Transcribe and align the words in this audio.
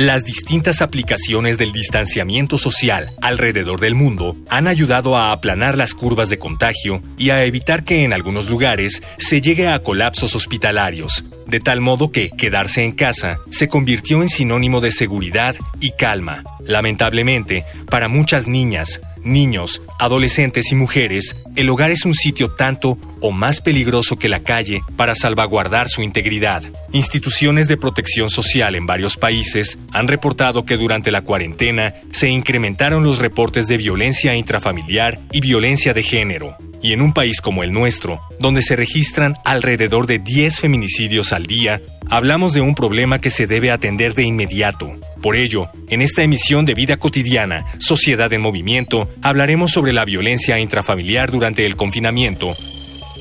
Las 0.00 0.24
distintas 0.24 0.80
aplicaciones 0.80 1.58
del 1.58 1.72
distanciamiento 1.72 2.56
social 2.56 3.10
alrededor 3.20 3.80
del 3.80 3.94
mundo 3.94 4.34
han 4.48 4.66
ayudado 4.66 5.14
a 5.14 5.30
aplanar 5.30 5.76
las 5.76 5.92
curvas 5.92 6.30
de 6.30 6.38
contagio 6.38 7.02
y 7.18 7.28
a 7.28 7.44
evitar 7.44 7.84
que 7.84 8.02
en 8.02 8.14
algunos 8.14 8.48
lugares 8.48 9.02
se 9.18 9.42
llegue 9.42 9.68
a 9.68 9.80
colapsos 9.82 10.34
hospitalarios, 10.34 11.26
de 11.46 11.60
tal 11.60 11.82
modo 11.82 12.10
que 12.10 12.30
quedarse 12.30 12.82
en 12.82 12.92
casa 12.92 13.40
se 13.50 13.68
convirtió 13.68 14.22
en 14.22 14.30
sinónimo 14.30 14.80
de 14.80 14.90
seguridad 14.90 15.54
y 15.80 15.90
calma. 15.90 16.44
Lamentablemente, 16.64 17.66
para 17.90 18.08
muchas 18.08 18.46
niñas, 18.46 19.02
niños, 19.22 19.82
adolescentes 19.98 20.72
y 20.72 20.74
mujeres, 20.74 21.36
el 21.56 21.68
hogar 21.70 21.90
es 21.90 22.04
un 22.04 22.14
sitio 22.14 22.52
tanto 22.54 22.98
o 23.20 23.32
más 23.32 23.60
peligroso 23.60 24.16
que 24.16 24.28
la 24.28 24.42
calle 24.42 24.82
para 24.96 25.14
salvaguardar 25.14 25.88
su 25.88 26.02
integridad. 26.02 26.62
Instituciones 26.92 27.68
de 27.68 27.76
protección 27.76 28.30
social 28.30 28.74
en 28.74 28.86
varios 28.86 29.16
países 29.16 29.78
han 29.92 30.08
reportado 30.08 30.64
que 30.64 30.76
durante 30.76 31.10
la 31.10 31.22
cuarentena 31.22 31.94
se 32.12 32.28
incrementaron 32.28 33.04
los 33.04 33.18
reportes 33.18 33.66
de 33.66 33.76
violencia 33.76 34.34
intrafamiliar 34.34 35.18
y 35.32 35.40
violencia 35.40 35.92
de 35.92 36.02
género. 36.02 36.56
Y 36.82 36.92
en 36.92 37.02
un 37.02 37.12
país 37.12 37.40
como 37.40 37.62
el 37.62 37.72
nuestro, 37.72 38.20
donde 38.38 38.62
se 38.62 38.76
registran 38.76 39.36
alrededor 39.44 40.06
de 40.06 40.18
10 40.18 40.60
feminicidios 40.60 41.32
al 41.32 41.46
día, 41.46 41.82
hablamos 42.08 42.54
de 42.54 42.60
un 42.60 42.74
problema 42.74 43.20
que 43.20 43.30
se 43.30 43.46
debe 43.46 43.70
atender 43.70 44.14
de 44.14 44.24
inmediato. 44.24 44.96
Por 45.22 45.36
ello, 45.36 45.68
en 45.88 46.00
esta 46.00 46.22
emisión 46.22 46.64
de 46.64 46.74
Vida 46.74 46.96
Cotidiana, 46.96 47.66
Sociedad 47.78 48.32
en 48.32 48.40
Movimiento, 48.40 49.10
hablaremos 49.22 49.72
sobre 49.72 49.92
la 49.92 50.04
violencia 50.04 50.58
intrafamiliar 50.58 51.30
durante 51.30 51.66
el 51.66 51.76
confinamiento 51.76 52.50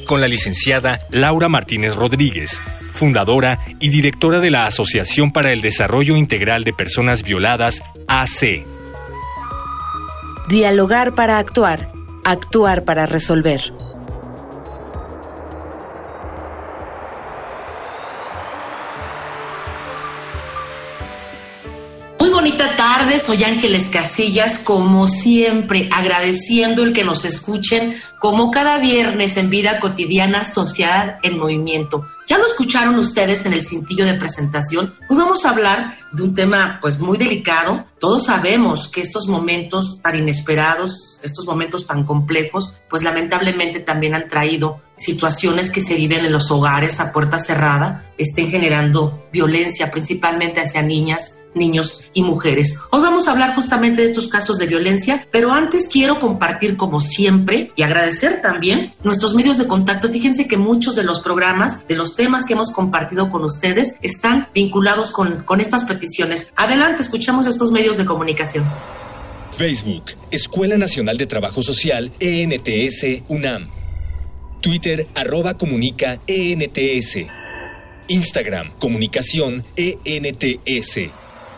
con 0.09 0.21
la 0.21 0.27
licenciada 0.27 1.01
Laura 1.11 1.49
Martínez 1.49 1.95
Rodríguez, 1.95 2.59
fundadora 2.93 3.59
y 3.79 3.89
directora 3.89 4.39
de 4.39 4.49
la 4.49 4.65
Asociación 4.65 5.31
para 5.31 5.51
el 5.51 5.61
Desarrollo 5.61 6.17
Integral 6.17 6.63
de 6.63 6.73
Personas 6.73 7.21
Violadas, 7.21 7.83
AC. 8.07 8.65
Dialogar 10.47 11.13
para 11.13 11.37
actuar 11.37 11.98
actuar 12.23 12.83
para 12.83 13.05
resolver. 13.05 13.73
Muy 22.19 22.29
bonita 22.29 22.75
tarde, 22.75 23.17
soy 23.19 23.43
Ángeles 23.43 23.87
Casillas, 23.87 24.59
como 24.59 25.07
siempre, 25.07 25.87
agradeciendo 25.91 26.83
el 26.83 26.93
que 26.93 27.03
nos 27.03 27.25
escuchen 27.25 27.95
como 28.19 28.51
cada 28.51 28.77
viernes 28.77 29.37
en 29.37 29.49
Vida 29.49 29.79
Cotidiana 29.79 30.43
Sociedad 30.43 31.19
en 31.23 31.37
Movimiento. 31.37 32.05
Ya 32.29 32.37
lo 32.37 32.45
escucharon 32.45 32.93
ustedes 32.99 33.47
en 33.47 33.53
el 33.53 33.65
cintillo 33.65 34.05
de 34.05 34.13
presentación. 34.13 34.93
Hoy 35.09 35.17
vamos 35.17 35.45
a 35.45 35.49
hablar 35.49 35.95
de 36.11 36.21
un 36.21 36.35
tema 36.35 36.77
pues 36.79 36.99
muy 36.99 37.17
delicado. 37.17 37.87
Todos 37.99 38.25
sabemos 38.25 38.87
que 38.87 39.01
estos 39.01 39.27
momentos 39.27 39.99
tan 40.03 40.15
inesperados, 40.15 41.19
estos 41.23 41.47
momentos 41.47 41.87
tan 41.87 42.03
complejos, 42.03 42.81
pues 42.87 43.01
lamentablemente 43.01 43.79
también 43.79 44.13
han 44.13 44.29
traído 44.29 44.79
situaciones 44.95 45.71
que 45.71 45.81
se 45.81 45.95
viven 45.95 46.23
en 46.23 46.31
los 46.31 46.51
hogares 46.51 46.99
a 46.99 47.11
puerta 47.11 47.39
cerrada, 47.39 48.11
estén 48.17 48.49
generando 48.49 49.25
violencia 49.31 49.89
principalmente 49.89 50.61
hacia 50.61 50.81
niñas, 50.81 51.39
niños 51.55 52.11
y 52.13 52.23
mujeres. 52.23 52.79
Hoy 52.91 53.01
vamos 53.01 53.27
a 53.27 53.31
hablar 53.31 53.55
justamente 53.55 54.01
de 54.01 54.09
estos 54.09 54.27
casos 54.27 54.57
de 54.57 54.67
violencia, 54.67 55.25
pero 55.31 55.51
antes 55.51 55.87
quiero 55.87 56.19
compartir 56.19 56.75
como 56.77 57.01
siempre 57.01 57.71
y 57.75 57.83
agradecer 57.83 58.41
también 58.41 58.93
nuestros 59.03 59.33
medios 59.35 59.57
de 59.57 59.67
contacto. 59.67 60.09
Fíjense 60.09 60.47
que 60.47 60.57
muchos 60.57 60.95
de 60.95 61.03
los 61.03 61.19
programas, 61.21 61.87
de 61.87 61.95
los 61.95 62.15
temas 62.19 62.43
que 62.43 62.51
hemos 62.51 62.71
compartido 62.71 63.29
con 63.29 63.45
ustedes 63.45 63.95
están 64.01 64.49
vinculados 64.53 65.09
con, 65.09 65.43
con 65.43 65.61
estas 65.61 65.85
peticiones. 65.85 66.51
Adelante, 66.57 67.01
escuchamos 67.01 67.47
estos 67.47 67.71
medios 67.71 67.95
de 67.95 68.03
comunicación. 68.03 68.65
Facebook, 69.55 70.03
Escuela 70.29 70.77
Nacional 70.77 71.15
de 71.15 71.27
Trabajo 71.27 71.63
Social, 71.63 72.11
ENTS, 72.19 73.23
UNAM. 73.29 73.69
Twitter, 74.59 75.07
arroba 75.15 75.53
comunica, 75.53 76.19
ENTS. 76.27 77.19
Instagram, 78.09 78.69
comunicación, 78.79 79.63
ENTS. 79.77 80.99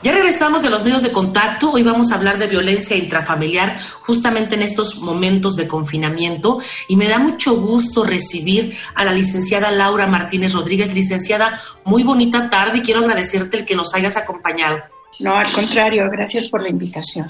Ya 0.04 0.14
regresamos 0.14 0.64
de 0.64 0.72
los 0.72 0.84
medios 0.84 1.04
de 1.04 1.12
contacto. 1.12 1.74
Hoy 1.74 1.84
vamos 1.84 2.12
a 2.12 2.16
hablar 2.16 2.40
de 2.40 2.48
violencia 2.48 2.96
intrafamiliar 2.96 3.78
justamente 4.02 4.56
en 4.56 4.64
estos 4.64 4.98
momentos 4.98 5.56
de 5.56 5.68
confinamiento 5.68 6.58
y 6.88 6.96
me 6.96 7.08
da 7.08 7.20
mucho 7.20 7.56
gusto 7.56 8.04
recibir 8.04 8.76
a 8.96 9.06
la 9.06 9.14
licenciada 9.14 9.70
Laura 9.70 10.08
Martínez 10.08 10.54
Rodríguez. 10.54 10.92
Licenciada, 10.96 11.60
muy 11.86 12.02
bonita 12.02 12.50
tarde 12.50 12.80
y 12.80 12.82
quiero 12.82 13.02
agradecerte 13.02 13.58
el 13.58 13.66
que 13.66 13.76
nos 13.76 13.94
hayas 13.94 14.18
acompañado. 14.18 14.82
No, 15.20 15.36
al 15.36 15.52
contrario, 15.52 16.10
gracias 16.12 16.50
por 16.50 16.64
la 16.64 16.70
invitación. 16.70 17.28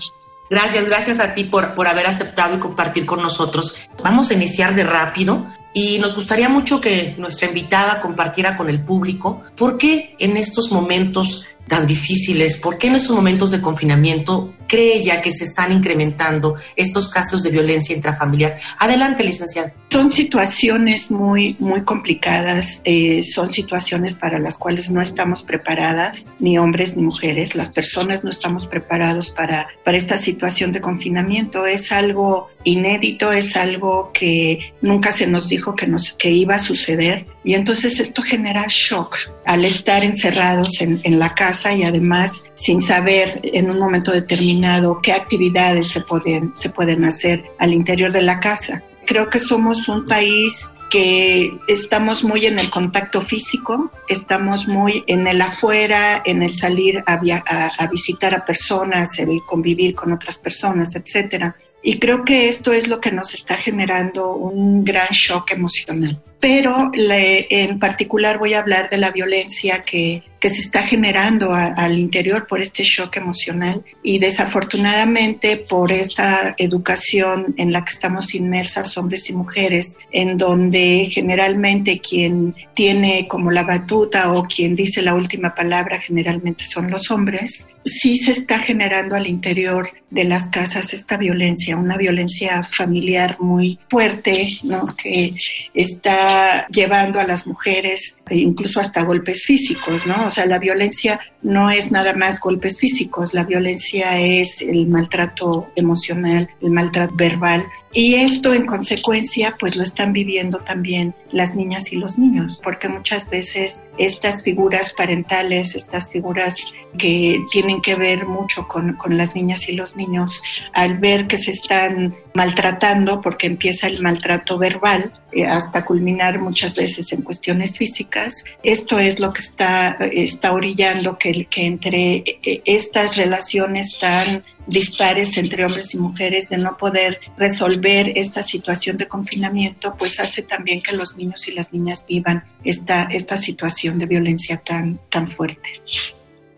Gracias, 0.50 0.86
gracias 0.86 1.20
a 1.20 1.34
ti 1.34 1.44
por, 1.44 1.76
por 1.76 1.88
haber 1.88 2.08
aceptado 2.08 2.56
y 2.56 2.60
compartir 2.60 3.06
con 3.06 3.22
nosotros. 3.22 3.90
Vamos 4.02 4.32
a 4.32 4.34
iniciar 4.34 4.76
de 4.76 4.86
rápido 4.86 5.46
y 5.74 6.00
nos 6.00 6.16
gustaría 6.16 6.50
mucho 6.50 6.82
que 6.82 7.16
nuestra 7.18 7.48
invitada 7.48 8.00
compartiera 8.00 8.58
con 8.58 8.70
el 8.70 8.84
público 8.84 9.42
por 9.56 9.78
qué 9.78 10.16
en 10.20 10.36
estos 10.36 10.72
momentos 10.72 11.48
tan 11.68 11.88
difíciles? 11.88 12.58
¿Por 12.58 12.78
qué 12.78 12.88
en 12.88 12.96
estos 12.96 13.16
momentos 13.16 13.52
de 13.52 13.62
confinamiento 13.62 14.54
cree 14.68 15.04
ya 15.04 15.22
que 15.22 15.32
se 15.32 15.44
están 15.44 15.72
incrementando 15.72 16.56
estos 16.76 17.10
casos 17.10 17.44
de 17.44 17.52
violencia 17.52 17.96
intrafamiliar? 17.96 18.56
Adelante, 18.80 19.24
licenciada. 19.24 19.74
Son 19.90 20.12
situaciones 20.12 21.12
muy, 21.12 21.58
muy 21.60 21.84
complicadas, 21.84 22.82
eh, 22.86 23.22
son 23.22 23.52
situaciones 23.52 24.16
para 24.16 24.40
las 24.40 24.58
cuales 24.58 24.90
no 24.90 25.02
estamos 25.02 25.44
preparadas, 25.44 26.26
ni 26.40 26.58
hombres 26.58 26.96
ni 26.96 27.04
mujeres, 27.04 27.56
las 27.56 27.70
personas 27.70 28.24
no 28.24 28.30
estamos 28.30 28.68
preparados 28.68 29.30
para, 29.30 29.68
para 29.84 29.98
esta 29.98 30.18
situación 30.18 30.72
de 30.72 30.80
confinamiento. 30.80 31.66
Es 31.66 31.92
algo 31.92 32.50
inédito, 32.64 33.32
es 33.32 33.56
algo 33.58 34.12
que 34.14 34.74
nunca 34.82 35.12
se 35.12 35.28
nos 35.28 35.50
dijo 35.50 35.76
que, 35.76 35.88
nos, 35.88 36.14
que 36.14 36.32
iba 36.32 36.56
a 36.56 36.60
suceder 36.60 37.26
y 37.44 37.56
entonces 37.56 38.00
esto 38.00 38.22
genera 38.22 38.66
shock 38.70 39.18
al 39.46 39.66
estar 39.66 40.04
encerrados 40.04 40.80
en, 40.80 41.02
en 41.04 41.20
la 41.20 41.34
casa 41.34 41.51
y 41.74 41.84
además 41.84 42.44
sin 42.56 42.82
saber 42.82 43.42
en 43.44 43.70
un 43.70 43.80
momento 43.80 44.12
determinado 44.12 45.00
qué 45.02 45.12
actividades 45.12 45.90
se 45.90 46.02
pueden, 46.02 46.56
se 46.56 46.70
pueden 46.70 47.04
hacer 47.06 47.44
al 47.60 47.74
interior 47.74 48.12
de 48.12 48.22
la 48.22 48.40
casa. 48.40 48.82
Creo 49.06 49.30
que 49.30 49.40
somos 49.40 49.88
un 49.90 50.08
país 50.08 50.72
que 50.90 51.58
estamos 51.68 52.24
muy 52.24 52.46
en 52.46 52.60
el 52.60 52.70
contacto 52.70 53.22
físico, 53.22 53.92
estamos 54.08 54.68
muy 54.68 55.04
en 55.08 55.26
el 55.28 55.42
afuera, 55.42 56.22
en 56.26 56.44
el 56.44 56.54
salir 56.54 57.04
a, 57.06 57.14
a, 57.14 57.88
visitar 57.88 58.34
a 58.34 58.46
personas, 58.46 59.18
el 59.20 59.40
convivir 59.48 59.96
con 59.96 60.12
otras 60.12 60.38
personas, 60.38 60.96
etcétera. 60.96 61.56
Y 61.84 61.98
creo 61.98 62.24
que 62.26 62.50
esto 62.50 62.74
es 62.74 62.88
lo 62.88 63.00
que 63.00 63.12
nos 63.12 63.34
está 63.34 63.56
generando 63.56 64.36
un 64.36 64.84
gran 64.84 65.08
shock 65.12 65.52
emocional. 65.52 66.22
Pero 66.42 66.92
en 66.94 67.80
particular 67.80 68.38
voy 68.38 68.54
a 68.54 68.60
hablar 68.60 68.90
de 68.90 68.98
la 68.98 69.12
violencia 69.12 69.84
que 69.84 70.24
que 70.42 70.50
se 70.50 70.60
está 70.60 70.82
generando 70.82 71.54
al 71.54 72.00
interior 72.00 72.48
por 72.48 72.62
este 72.62 72.84
shock 72.84 73.16
emocional 73.18 73.86
y 74.02 74.18
desafortunadamente 74.18 75.56
por 75.56 75.92
esta 75.92 76.56
educación 76.58 77.54
en 77.58 77.72
la 77.72 77.86
que 77.86 77.94
estamos 77.94 78.34
inmersas 78.34 78.98
hombres 78.98 79.30
y 79.30 79.34
mujeres, 79.34 79.98
en 80.12 80.38
donde 80.38 81.08
generalmente 81.12 82.00
quien 82.00 82.56
tiene 82.74 83.28
como 83.28 83.52
la 83.52 83.64
batuta 83.64 84.34
o 84.34 84.48
quien 84.48 84.76
dice 84.76 85.04
la 85.04 85.14
última 85.14 85.54
palabra 85.54 86.00
generalmente 86.00 86.64
son 86.64 86.90
los 86.90 87.12
hombres, 87.12 87.68
sí 87.86 88.18
se 88.18 88.32
está 88.32 88.58
generando 88.58 89.16
al 89.16 89.28
interior 89.28 89.92
de 90.10 90.24
las 90.24 90.48
casas 90.48 90.94
esta 90.94 91.18
violencia, 91.18 91.78
una 91.78 91.98
violencia 91.98 92.62
familiar 92.64 93.38
muy 93.40 93.80
fuerte, 93.90 94.48
¿no? 94.64 94.88
que 94.96 95.36
está 95.74 96.68
llevando 96.68 97.20
a 97.20 97.26
las 97.26 97.46
mujeres 97.46 98.18
incluso 98.36 98.80
hasta 98.80 99.04
golpes 99.04 99.46
físicos, 99.46 100.06
¿no? 100.06 100.28
O 100.28 100.32
sea, 100.32 100.46
la 100.46 100.60
violencia 100.60 101.20
no 101.42 101.70
es 101.70 101.92
nada 101.92 102.14
más 102.14 102.40
golpes 102.40 102.80
físicos, 102.80 103.34
la 103.34 103.44
violencia 103.44 104.20
es 104.20 104.62
el 104.62 104.88
maltrato 104.88 105.70
emocional, 105.76 106.50
el 106.62 106.72
maltrato 106.72 107.16
verbal 107.16 107.66
y 107.94 108.16
esto 108.16 108.54
en 108.54 108.66
consecuencia 108.66 109.56
pues 109.60 109.76
lo 109.76 109.84
están 109.84 110.14
viviendo 110.14 110.60
también 110.60 111.14
las 111.32 111.56
niñas 111.56 111.92
y 111.92 111.96
los 111.96 112.18
niños, 112.18 112.60
porque 112.64 112.90
muchas 112.90 113.30
veces 113.30 113.82
estas 113.98 114.44
figuras 114.44 114.94
parentales, 114.94 115.76
estas 115.76 116.12
figuras 116.12 116.56
que 116.98 117.44
tienen 117.52 117.82
que 117.82 117.96
ver 117.96 118.26
mucho 118.26 118.68
con, 118.68 118.94
con 118.94 119.18
las 119.18 119.36
niñas 119.36 119.68
y 119.70 119.74
los 119.74 119.96
niños, 119.96 120.42
al 120.74 120.98
ver 120.98 121.28
que 121.28 121.38
se 121.38 121.52
están 121.52 122.16
maltratando, 122.34 123.22
porque 123.22 123.48
empieza 123.48 123.88
el 123.88 124.02
maltrato 124.02 124.58
verbal, 124.58 125.14
eh, 125.32 125.46
hasta 125.46 125.86
culminar 125.86 126.40
muchas 126.40 126.76
veces 126.76 127.12
en 127.12 127.22
cuestiones 127.22 127.78
físicas. 127.78 128.44
Esto 128.64 129.00
es 129.00 129.20
lo 129.20 129.34
que 129.34 129.42
está, 129.42 129.98
está 130.12 130.54
orillando 130.54 131.18
que, 131.18 131.46
que 131.46 131.66
entre 131.66 132.16
eh, 132.44 132.62
estas 132.66 133.16
relaciones 133.18 133.98
tan 134.00 134.44
dispares 134.68 135.38
entre 135.38 135.66
hombres 135.66 135.94
y 135.94 135.98
mujeres 135.98 136.50
de 136.50 136.58
no 136.58 136.78
poder 136.78 137.20
resolver 137.38 138.14
esta 138.16 138.42
situación 138.42 138.98
de 138.98 139.08
confinamiento, 139.08 139.96
pues 139.98 140.20
hace 140.20 140.42
también 140.42 140.82
que 140.82 140.96
los 140.96 141.18
niños 141.18 141.48
y 141.48 141.52
las 141.52 141.74
niñas 141.74 142.06
vivan 142.08 142.46
esta, 142.64 143.04
esta 143.04 143.38
situación 143.38 144.00
de 144.00 144.06
violencia 144.06 144.58
tan, 144.58 145.00
tan 145.10 145.28
fuerte. 145.28 145.82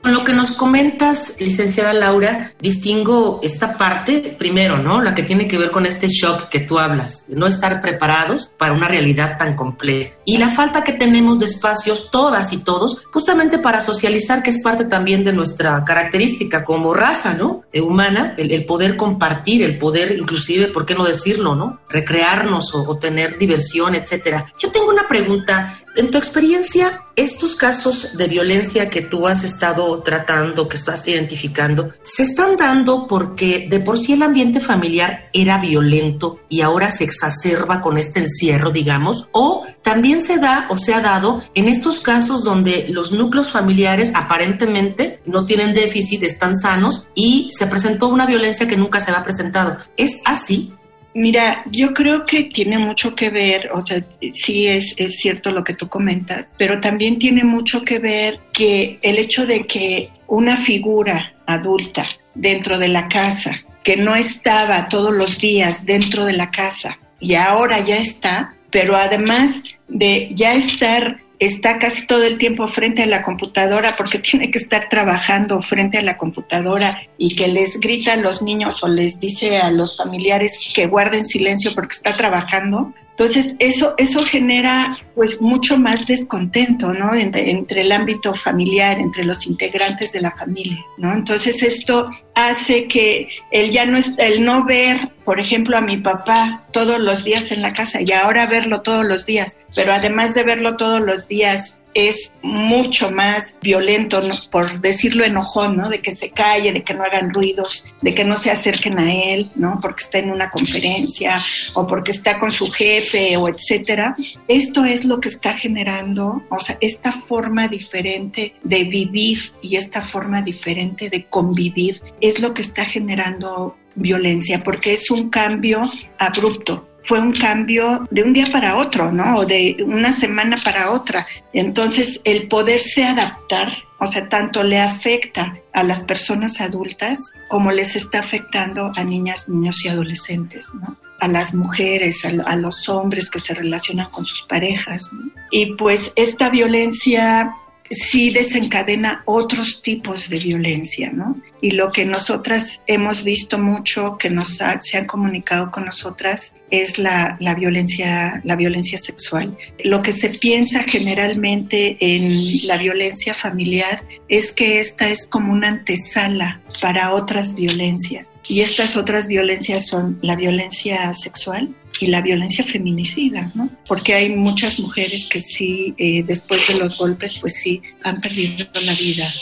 Con 0.04 0.14
lo 0.14 0.26
que 0.26 0.34
nos 0.34 0.52
comentas, 0.52 1.36
licenciada 1.40 1.94
Laura, 1.94 2.52
distingo 2.60 3.40
esta 3.42 3.78
parte, 3.78 4.36
primero, 4.38 4.78
¿no? 4.78 5.02
La 5.02 5.16
que 5.16 5.24
tiene 5.24 5.48
que 5.48 5.58
ver 5.58 5.72
con 5.72 5.86
este 5.86 6.10
shock 6.10 6.50
que 6.50 6.60
tú 6.60 6.78
hablas, 6.78 7.30
de 7.30 7.38
no 7.38 7.48
estar 7.48 7.80
preparados 7.80 8.52
para 8.58 8.74
una 8.74 8.90
realidad 8.90 9.38
tan 9.38 9.56
compleja. 9.56 10.12
Y 10.26 10.40
la 10.40 10.50
falta 10.50 10.84
que 10.84 10.92
tenemos 10.92 11.40
de 11.40 11.46
espacios, 11.46 12.12
todas 12.12 12.52
y 12.52 12.58
todos, 12.58 13.06
justamente 13.14 13.60
para 13.60 13.80
socializar, 13.80 14.44
que 14.44 14.50
es 14.50 14.62
parte 14.62 14.84
también 14.84 15.24
de 15.24 15.32
nuestra 15.32 15.86
característica 15.86 16.66
como 16.66 16.94
raza, 16.94 17.36
¿no? 17.36 17.62
Eh, 17.72 17.80
humana, 17.80 18.36
el, 18.38 18.66
poder 18.66 18.98
compartir, 18.98 19.64
el 19.64 19.80
poder, 19.80 20.18
inclusive, 20.20 20.68
¿por 20.68 20.86
qué 20.86 20.96
no 20.96 21.06
decirlo, 21.06 21.56
¿no? 21.56 21.80
Recrearnos 21.88 22.76
o, 22.76 22.90
o 22.90 22.98
tener 22.98 23.38
diversión, 23.38 23.96
etcétera. 23.96 24.48
Yo 24.60 24.70
tengo 24.70 24.90
una 24.90 25.08
pregunta 25.08 25.80
en 25.96 26.12
tu 26.12 26.18
experiencia, 26.18 27.02
estos 27.16 27.56
casos 27.56 28.18
de 28.18 28.28
violencia 28.28 28.90
que 28.90 29.02
tú 29.02 29.28
has 29.28 29.44
estado 29.44 30.02
tratando, 30.02 30.68
que 30.68 30.78
estás 30.78 31.08
identificando, 31.08 31.92
¿se 32.02 32.24
están 32.24 32.58
dando 32.58 33.08
porque 33.08 33.68
de 33.70 33.80
por 33.80 34.00
sí 34.00 34.14
el 34.14 34.24
ambiente 34.24 34.60
familiar 34.60 35.30
era 35.34 35.60
violento 35.60 36.40
y 36.50 36.62
ahora 36.62 36.90
se 36.90 37.04
exacerba 37.04 37.82
con 37.82 37.98
este 37.98 38.20
encierro, 38.20 38.72
digamos? 38.72 39.30
¿O 39.32 39.64
también 39.84 40.24
se 40.24 40.38
da 40.38 40.68
o 40.70 40.78
se 40.78 40.94
ha 40.94 41.02
dado 41.02 41.44
en 41.54 41.70
estos 41.70 42.02
casos 42.02 42.44
donde 42.44 42.88
los 42.90 43.12
núcleos 43.12 43.50
familiares 43.50 44.12
aparentemente 44.16 45.22
no 45.26 45.46
tienen 45.46 45.76
déficit, 45.76 46.24
están 46.24 46.58
sanos 46.58 47.08
y 47.14 47.50
se 47.52 47.68
presentó 47.68 48.08
una 48.08 48.26
violencia 48.26 48.68
que 48.68 48.78
nunca 48.78 49.00
se 49.00 49.12
había 49.12 49.24
presentado? 49.24 49.78
¿Es 49.98 50.22
así? 50.26 50.74
Mira, 51.16 51.64
yo 51.70 51.94
creo 51.94 52.26
que 52.26 52.46
tiene 52.46 52.80
mucho 52.80 53.14
que 53.14 53.30
ver, 53.30 53.70
o 53.72 53.86
sea, 53.86 54.04
sí 54.34 54.68
es, 54.68 54.96
es 54.98 55.18
cierto 55.18 55.52
lo 55.52 55.64
que 55.64 55.76
tú 55.76 55.88
comentas, 55.88 56.48
pero 56.58 56.82
también 56.82 57.20
tiene 57.20 57.44
mucho 57.44 57.84
que 57.84 58.00
ver 58.00 58.40
que 58.52 58.98
el 59.02 59.20
hecho 59.20 59.46
de 59.46 59.68
que 59.68 60.10
una 60.28 60.58
figura 60.58 61.34
adulta 61.46 62.08
dentro 62.34 62.80
de 62.80 62.88
la 62.88 63.08
casa, 63.08 63.62
que 63.84 63.96
no 63.96 64.16
estaba 64.16 64.90
todos 64.90 65.14
los 65.14 65.38
días 65.38 65.86
dentro 65.86 66.26
de 66.26 66.34
la 66.34 66.50
casa 66.50 66.98
y 67.20 67.36
ahora 67.36 67.80
ya 67.80 67.98
está, 67.98 68.56
pero 68.72 68.96
además 68.96 69.62
de 69.88 70.30
ya 70.34 70.54
estar 70.54 71.23
está 71.40 71.80
casi 71.80 72.08
todo 72.08 72.24
el 72.24 72.38
tiempo 72.38 72.68
frente 72.68 73.04
a 73.04 73.08
la 73.08 73.24
computadora 73.24 73.96
porque 73.98 74.20
tiene 74.32 74.52
que 74.52 74.60
estar 74.60 74.90
trabajando 74.90 75.62
frente 75.62 75.98
a 75.98 76.02
la 76.02 76.18
computadora 76.18 77.02
y 77.18 77.36
que 77.36 77.48
les 77.48 77.80
grita 77.80 78.14
a 78.14 78.18
los 78.18 78.42
niños 78.42 78.84
o 78.84 78.88
les 78.88 79.20
dice 79.20 79.58
a 79.58 79.72
los 79.72 79.98
familiares 79.98 80.58
que 80.74 80.88
guarden 80.88 81.26
silencio 81.26 81.72
porque 81.74 81.96
está 81.96 82.16
trabajando, 82.16 82.94
entonces, 83.16 83.54
eso, 83.60 83.94
eso 84.00 84.24
genera 84.24 84.90
pues 85.14 85.40
mucho 85.40 85.78
más 85.78 86.08
descontento, 86.08 86.94
¿no? 86.94 87.14
Entre, 87.14 87.82
el 87.82 87.92
ámbito 87.92 88.34
familiar, 88.34 89.00
entre 89.00 89.24
los 89.24 89.46
integrantes 89.46 90.14
de 90.14 90.22
la 90.22 90.32
familia, 90.32 90.80
¿no? 90.98 91.14
Entonces, 91.14 91.62
esto 91.62 92.10
hace 92.34 92.88
que 92.88 93.30
el 93.52 93.70
ya 93.70 93.86
no 93.86 93.98
es, 93.98 94.14
el 94.18 94.44
no 94.44 94.66
ver, 94.66 95.10
por 95.26 95.40
ejemplo, 95.40 95.78
a 95.78 95.82
mi 95.82 95.98
papá 95.98 96.64
todos 96.72 97.00
los 97.00 97.24
días 97.24 97.52
en 97.52 97.62
la 97.62 97.74
casa 97.74 98.00
y 98.02 98.12
ahora 98.12 98.48
verlo 98.48 98.82
todos 98.82 99.06
los 99.06 99.28
días, 99.28 99.58
pero 99.76 99.94
además 99.94 100.34
de 100.34 100.44
verlo 100.44 100.76
todos 100.76 101.00
los 101.00 101.28
días 101.28 101.76
es 101.94 102.32
mucho 102.42 103.12
más 103.12 103.58
violento, 103.62 104.22
por 104.52 104.82
decirlo 104.82 105.24
enojón, 105.24 105.78
¿no? 105.78 105.90
De 105.90 106.02
que 106.02 106.16
se 106.16 106.32
calle, 106.32 106.74
de 106.74 106.84
que 106.84 106.94
no 106.94 107.04
hagan 107.04 107.34
ruidos, 107.34 107.86
de 108.02 108.14
que 108.14 108.24
no 108.24 108.38
se 108.38 108.52
acerquen 108.52 109.00
a 109.00 109.14
él, 109.14 109.52
¿no? 109.56 109.80
Porque 109.82 110.04
está 110.04 110.20
en 110.20 110.32
una 110.32 110.50
conferencia 110.50 111.42
o 111.74 111.88
porque 111.88 112.12
está 112.12 112.40
con 112.40 112.52
su 112.52 112.68
jefe 112.72 113.38
o 113.38 113.48
etcétera. 113.48 114.16
Esto 114.48 114.86
es 114.86 115.06
lo 115.06 115.20
que 115.20 115.30
está 115.30 115.54
generando, 115.54 116.44
o 116.50 116.60
sea, 116.60 116.78
esta 116.82 117.12
forma 117.12 117.68
diferente 117.68 118.56
de 118.64 118.84
vivir 118.84 119.40
y 119.62 119.76
esta 119.78 120.02
forma 120.02 120.42
diferente 120.42 121.10
de 121.10 121.26
convivir 121.26 122.02
es 122.22 122.40
lo 122.40 122.54
que 122.54 122.62
está 122.62 122.86
generando 122.86 123.78
violencia, 123.96 124.64
porque 124.64 124.94
es 124.94 125.12
un 125.12 125.30
cambio 125.30 125.90
abrupto 126.18 126.88
fue 127.04 127.20
un 127.20 127.34
cambio 127.34 128.06
de 128.12 128.24
un 128.24 128.34
día 128.34 128.46
para 128.52 128.78
otro, 128.78 129.12
¿no? 129.12 129.38
O 129.38 129.46
de 129.46 129.78
una 129.86 130.12
semana 130.12 130.58
para 130.64 130.92
otra. 130.92 131.28
Entonces, 131.52 132.20
el 132.24 132.48
poderse 132.48 133.04
adaptar, 133.04 133.74
o 134.00 134.08
sea, 134.08 134.30
tanto 134.30 134.64
le 134.64 134.80
afecta 134.80 135.58
a 135.74 135.84
las 135.84 136.02
personas 136.02 136.62
adultas 136.62 137.20
como 137.50 137.72
les 137.72 137.96
está 137.96 138.20
afectando 138.20 138.92
a 138.96 139.04
niñas, 139.04 139.50
niños 139.50 139.84
y 139.84 139.90
adolescentes, 139.90 140.68
¿no? 140.74 140.98
a 141.24 141.28
las 141.30 141.54
mujeres, 141.54 142.26
a, 142.26 142.56
los 142.58 142.90
hombres 142.90 143.30
que 143.30 143.40
se 143.40 143.54
relacionan 143.54 144.10
con 144.10 144.26
sus 144.26 144.44
parejas. 144.44 145.10
Y 145.52 145.74
pues 145.76 146.12
esta 146.18 146.50
violencia 146.50 147.56
sí 147.94 148.30
desencadena 148.32 149.24
otros 149.26 149.82
tipos 149.82 150.30
de 150.30 150.40
violencia, 150.40 151.12
¿no? 151.12 151.42
Y 151.62 151.72
lo 151.72 151.92
que 151.92 152.06
nosotras 152.06 152.82
hemos 152.88 153.24
visto 153.24 153.58
mucho, 153.58 154.18
que 154.18 154.30
nos 154.30 154.60
se 154.82 154.98
han 154.98 155.06
comunicado 155.06 155.72
con 155.72 155.86
nosotras, 155.86 156.56
es 156.72 156.98
la, 156.98 157.38
la, 157.40 157.54
violencia, 157.54 158.42
la 158.44 158.56
violencia 158.56 158.98
sexual. 158.98 159.58
Lo 159.84 160.02
que 160.02 160.12
se 160.12 160.30
piensa 160.30 160.84
generalmente 160.84 161.98
en 162.00 162.68
la 162.68 162.78
violencia 162.78 163.34
familiar 163.34 164.04
es 164.28 164.52
que 164.52 164.80
esta 164.80 165.10
es 165.10 165.28
como 165.28 165.54
una 165.54 165.70
antesala 165.70 166.62
para 166.82 167.14
otras 167.14 167.56
violencias. 167.56 168.36
Y 168.48 168.62
estas 168.62 168.96
otras 168.96 169.28
violencias 169.28 169.88
son 169.88 170.20
la 170.22 170.36
violencia 170.36 171.14
sexual, 171.14 171.74
y 172.04 172.08
la 172.08 172.22
violencia 172.22 172.66
feminicida, 172.66 173.50
¿no? 173.56 173.70
Porque 173.88 174.14
hay 174.14 174.30
muchas 174.36 174.78
mujeres 174.78 175.26
que 175.28 175.40
sí, 175.40 175.96
eh, 175.98 176.22
después 176.24 176.68
de 176.68 176.76
los 176.76 176.98
golpes, 176.98 177.40
pues 177.40 177.54
sí, 177.56 177.82
han 178.04 178.20
perdido 178.20 178.68
la 178.82 178.94
vida 178.94 179.34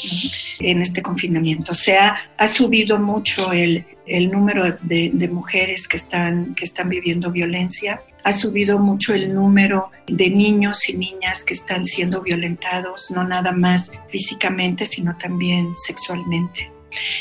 en 0.59 0.81
este 0.81 1.01
confinamiento. 1.01 1.71
O 1.71 1.75
sea, 1.75 2.17
ha 2.37 2.47
subido 2.47 2.99
mucho 2.99 3.51
el, 3.51 3.83
el 4.05 4.29
número 4.29 4.63
de, 4.81 5.09
de, 5.11 5.27
mujeres 5.27 5.87
que 5.87 5.97
están, 5.97 6.53
que 6.53 6.65
están 6.65 6.89
viviendo 6.89 7.31
violencia, 7.31 7.99
ha 8.23 8.31
subido 8.31 8.77
mucho 8.77 9.15
el 9.15 9.33
número 9.33 9.89
de 10.07 10.29
niños 10.29 10.87
y 10.87 10.93
niñas 10.93 11.43
que 11.43 11.55
están 11.55 11.83
siendo 11.83 12.21
violentados, 12.21 13.09
no 13.09 13.23
nada 13.23 13.51
más 13.51 13.89
físicamente, 14.09 14.85
sino 14.85 15.17
también 15.17 15.73
sexualmente. 15.87 16.70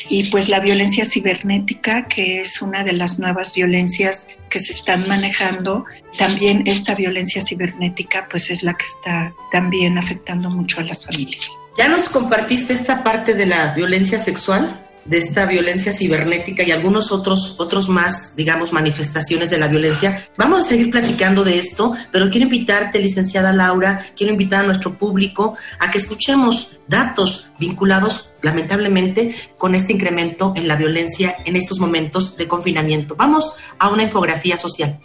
Y 0.08 0.30
pues 0.30 0.48
la 0.48 0.60
violencia 0.60 1.04
cibernética, 1.04 2.08
que 2.08 2.40
es 2.40 2.60
una 2.60 2.82
de 2.82 2.92
las 2.92 3.18
nuevas 3.18 3.52
violencias 3.52 4.26
que 4.48 4.60
se 4.60 4.72
están 4.72 5.06
manejando, 5.08 5.84
también 6.18 6.64
esta 6.66 6.94
violencia 6.94 7.40
cibernética 7.40 8.28
pues 8.30 8.50
es 8.50 8.62
la 8.62 8.74
que 8.74 8.84
está 8.84 9.32
también 9.52 9.98
afectando 9.98 10.50
mucho 10.50 10.80
a 10.80 10.84
las 10.84 11.04
familias. 11.04 11.46
¿Ya 11.76 11.88
nos 11.88 12.08
compartiste 12.08 12.72
esta 12.72 13.02
parte 13.04 13.34
de 13.34 13.46
la 13.46 13.72
violencia 13.74 14.18
sexual? 14.18 14.89
De 15.04 15.18
esta 15.18 15.46
violencia 15.46 15.92
cibernética 15.92 16.62
y 16.62 16.70
algunos 16.70 17.12
otros, 17.12 17.58
otros 17.58 17.88
más, 17.88 18.36
digamos, 18.36 18.72
manifestaciones 18.72 19.50
de 19.50 19.58
la 19.58 19.68
violencia. 19.68 20.18
Vamos 20.36 20.60
a 20.60 20.68
seguir 20.68 20.90
platicando 20.90 21.44
de 21.44 21.58
esto, 21.58 21.92
pero 22.12 22.30
quiero 22.30 22.44
invitarte, 22.44 22.98
licenciada 22.98 23.52
Laura, 23.52 23.98
quiero 24.16 24.32
invitar 24.32 24.64
a 24.64 24.66
nuestro 24.66 24.96
público 24.98 25.56
a 25.78 25.90
que 25.90 25.98
escuchemos 25.98 26.80
datos 26.86 27.48
vinculados, 27.58 28.32
lamentablemente, 28.42 29.34
con 29.58 29.74
este 29.74 29.92
incremento 29.92 30.52
en 30.56 30.68
la 30.68 30.76
violencia 30.76 31.36
en 31.44 31.56
estos 31.56 31.78
momentos 31.78 32.36
de 32.36 32.48
confinamiento. 32.48 33.16
Vamos 33.16 33.54
a 33.78 33.88
una 33.88 34.02
infografía 34.02 34.56
social. 34.56 34.98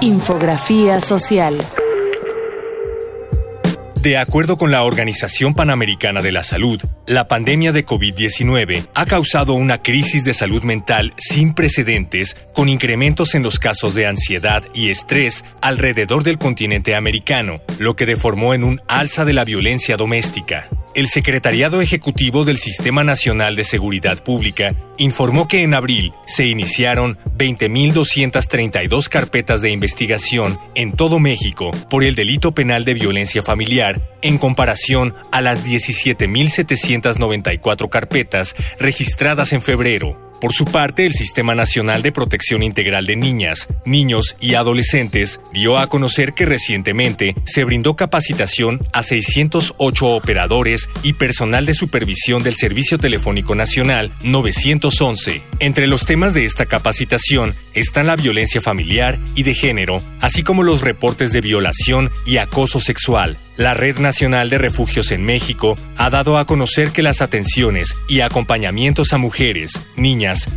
Infografía 0.00 1.00
social. 1.00 1.66
De 4.06 4.16
acuerdo 4.16 4.56
con 4.56 4.70
la 4.70 4.84
Organización 4.84 5.52
Panamericana 5.52 6.22
de 6.22 6.30
la 6.30 6.44
Salud, 6.44 6.80
la 7.06 7.28
pandemia 7.28 7.70
de 7.70 7.86
COVID-19 7.86 8.88
ha 8.92 9.06
causado 9.06 9.54
una 9.54 9.78
crisis 9.78 10.24
de 10.24 10.34
salud 10.34 10.62
mental 10.62 11.14
sin 11.16 11.54
precedentes, 11.54 12.36
con 12.52 12.68
incrementos 12.68 13.34
en 13.34 13.42
los 13.42 13.58
casos 13.58 13.94
de 13.94 14.06
ansiedad 14.06 14.64
y 14.74 14.90
estrés 14.90 15.44
alrededor 15.60 16.24
del 16.24 16.38
continente 16.38 16.96
americano, 16.96 17.60
lo 17.78 17.94
que 17.94 18.06
deformó 18.06 18.54
en 18.54 18.64
un 18.64 18.80
alza 18.88 19.24
de 19.24 19.34
la 19.34 19.44
violencia 19.44 19.96
doméstica. 19.96 20.68
El 20.96 21.08
Secretariado 21.08 21.82
Ejecutivo 21.82 22.44
del 22.44 22.56
Sistema 22.56 23.04
Nacional 23.04 23.54
de 23.54 23.64
Seguridad 23.64 24.24
Pública 24.24 24.74
informó 24.96 25.46
que 25.46 25.62
en 25.62 25.74
abril 25.74 26.12
se 26.26 26.46
iniciaron 26.46 27.18
20.232 27.36 29.10
carpetas 29.10 29.60
de 29.60 29.72
investigación 29.72 30.58
en 30.74 30.92
todo 30.92 31.18
México 31.18 31.70
por 31.90 32.02
el 32.02 32.14
delito 32.14 32.52
penal 32.52 32.86
de 32.86 32.94
violencia 32.94 33.42
familiar 33.42 34.00
en 34.22 34.38
comparación 34.38 35.14
a 35.32 35.42
las 35.42 35.64
17.794 37.02 37.88
carpetas 37.88 38.54
registradas 38.78 39.52
en 39.52 39.62
febrero. 39.62 40.26
Por 40.40 40.52
su 40.52 40.66
parte, 40.66 41.06
el 41.06 41.14
Sistema 41.14 41.54
Nacional 41.54 42.02
de 42.02 42.12
Protección 42.12 42.62
Integral 42.62 43.06
de 43.06 43.16
Niñas, 43.16 43.68
Niños 43.86 44.36
y 44.38 44.54
Adolescentes 44.54 45.40
dio 45.52 45.78
a 45.78 45.86
conocer 45.86 46.34
que 46.34 46.44
recientemente 46.44 47.34
se 47.46 47.64
brindó 47.64 47.96
capacitación 47.96 48.86
a 48.92 49.02
608 49.02 50.06
operadores 50.06 50.90
y 51.02 51.14
personal 51.14 51.64
de 51.64 51.74
supervisión 51.74 52.42
del 52.42 52.56
Servicio 52.56 52.98
Telefónico 52.98 53.54
Nacional 53.54 54.12
911. 54.22 55.42
Entre 55.58 55.86
los 55.86 56.04
temas 56.04 56.34
de 56.34 56.44
esta 56.44 56.66
capacitación 56.66 57.54
están 57.72 58.06
la 58.06 58.16
violencia 58.16 58.60
familiar 58.60 59.18
y 59.34 59.42
de 59.42 59.54
género, 59.54 60.02
así 60.20 60.42
como 60.42 60.62
los 60.62 60.82
reportes 60.82 61.32
de 61.32 61.40
violación 61.40 62.10
y 62.26 62.36
acoso 62.36 62.78
sexual, 62.78 63.38
la 63.56 63.72
Red 63.72 63.98
Nacional 63.98 64.50
de 64.50 64.58
Refugios 64.58 65.12
en 65.12 65.24
México 65.24 65.78
ha 65.96 66.10
dado 66.10 66.36
a 66.36 66.44
conocer 66.44 66.90
que 66.90 67.02
las 67.02 67.22
atenciones 67.22 67.96
y 68.06 68.20
acompañamientos 68.20 69.14
a 69.14 69.18
mujeres, 69.18 69.86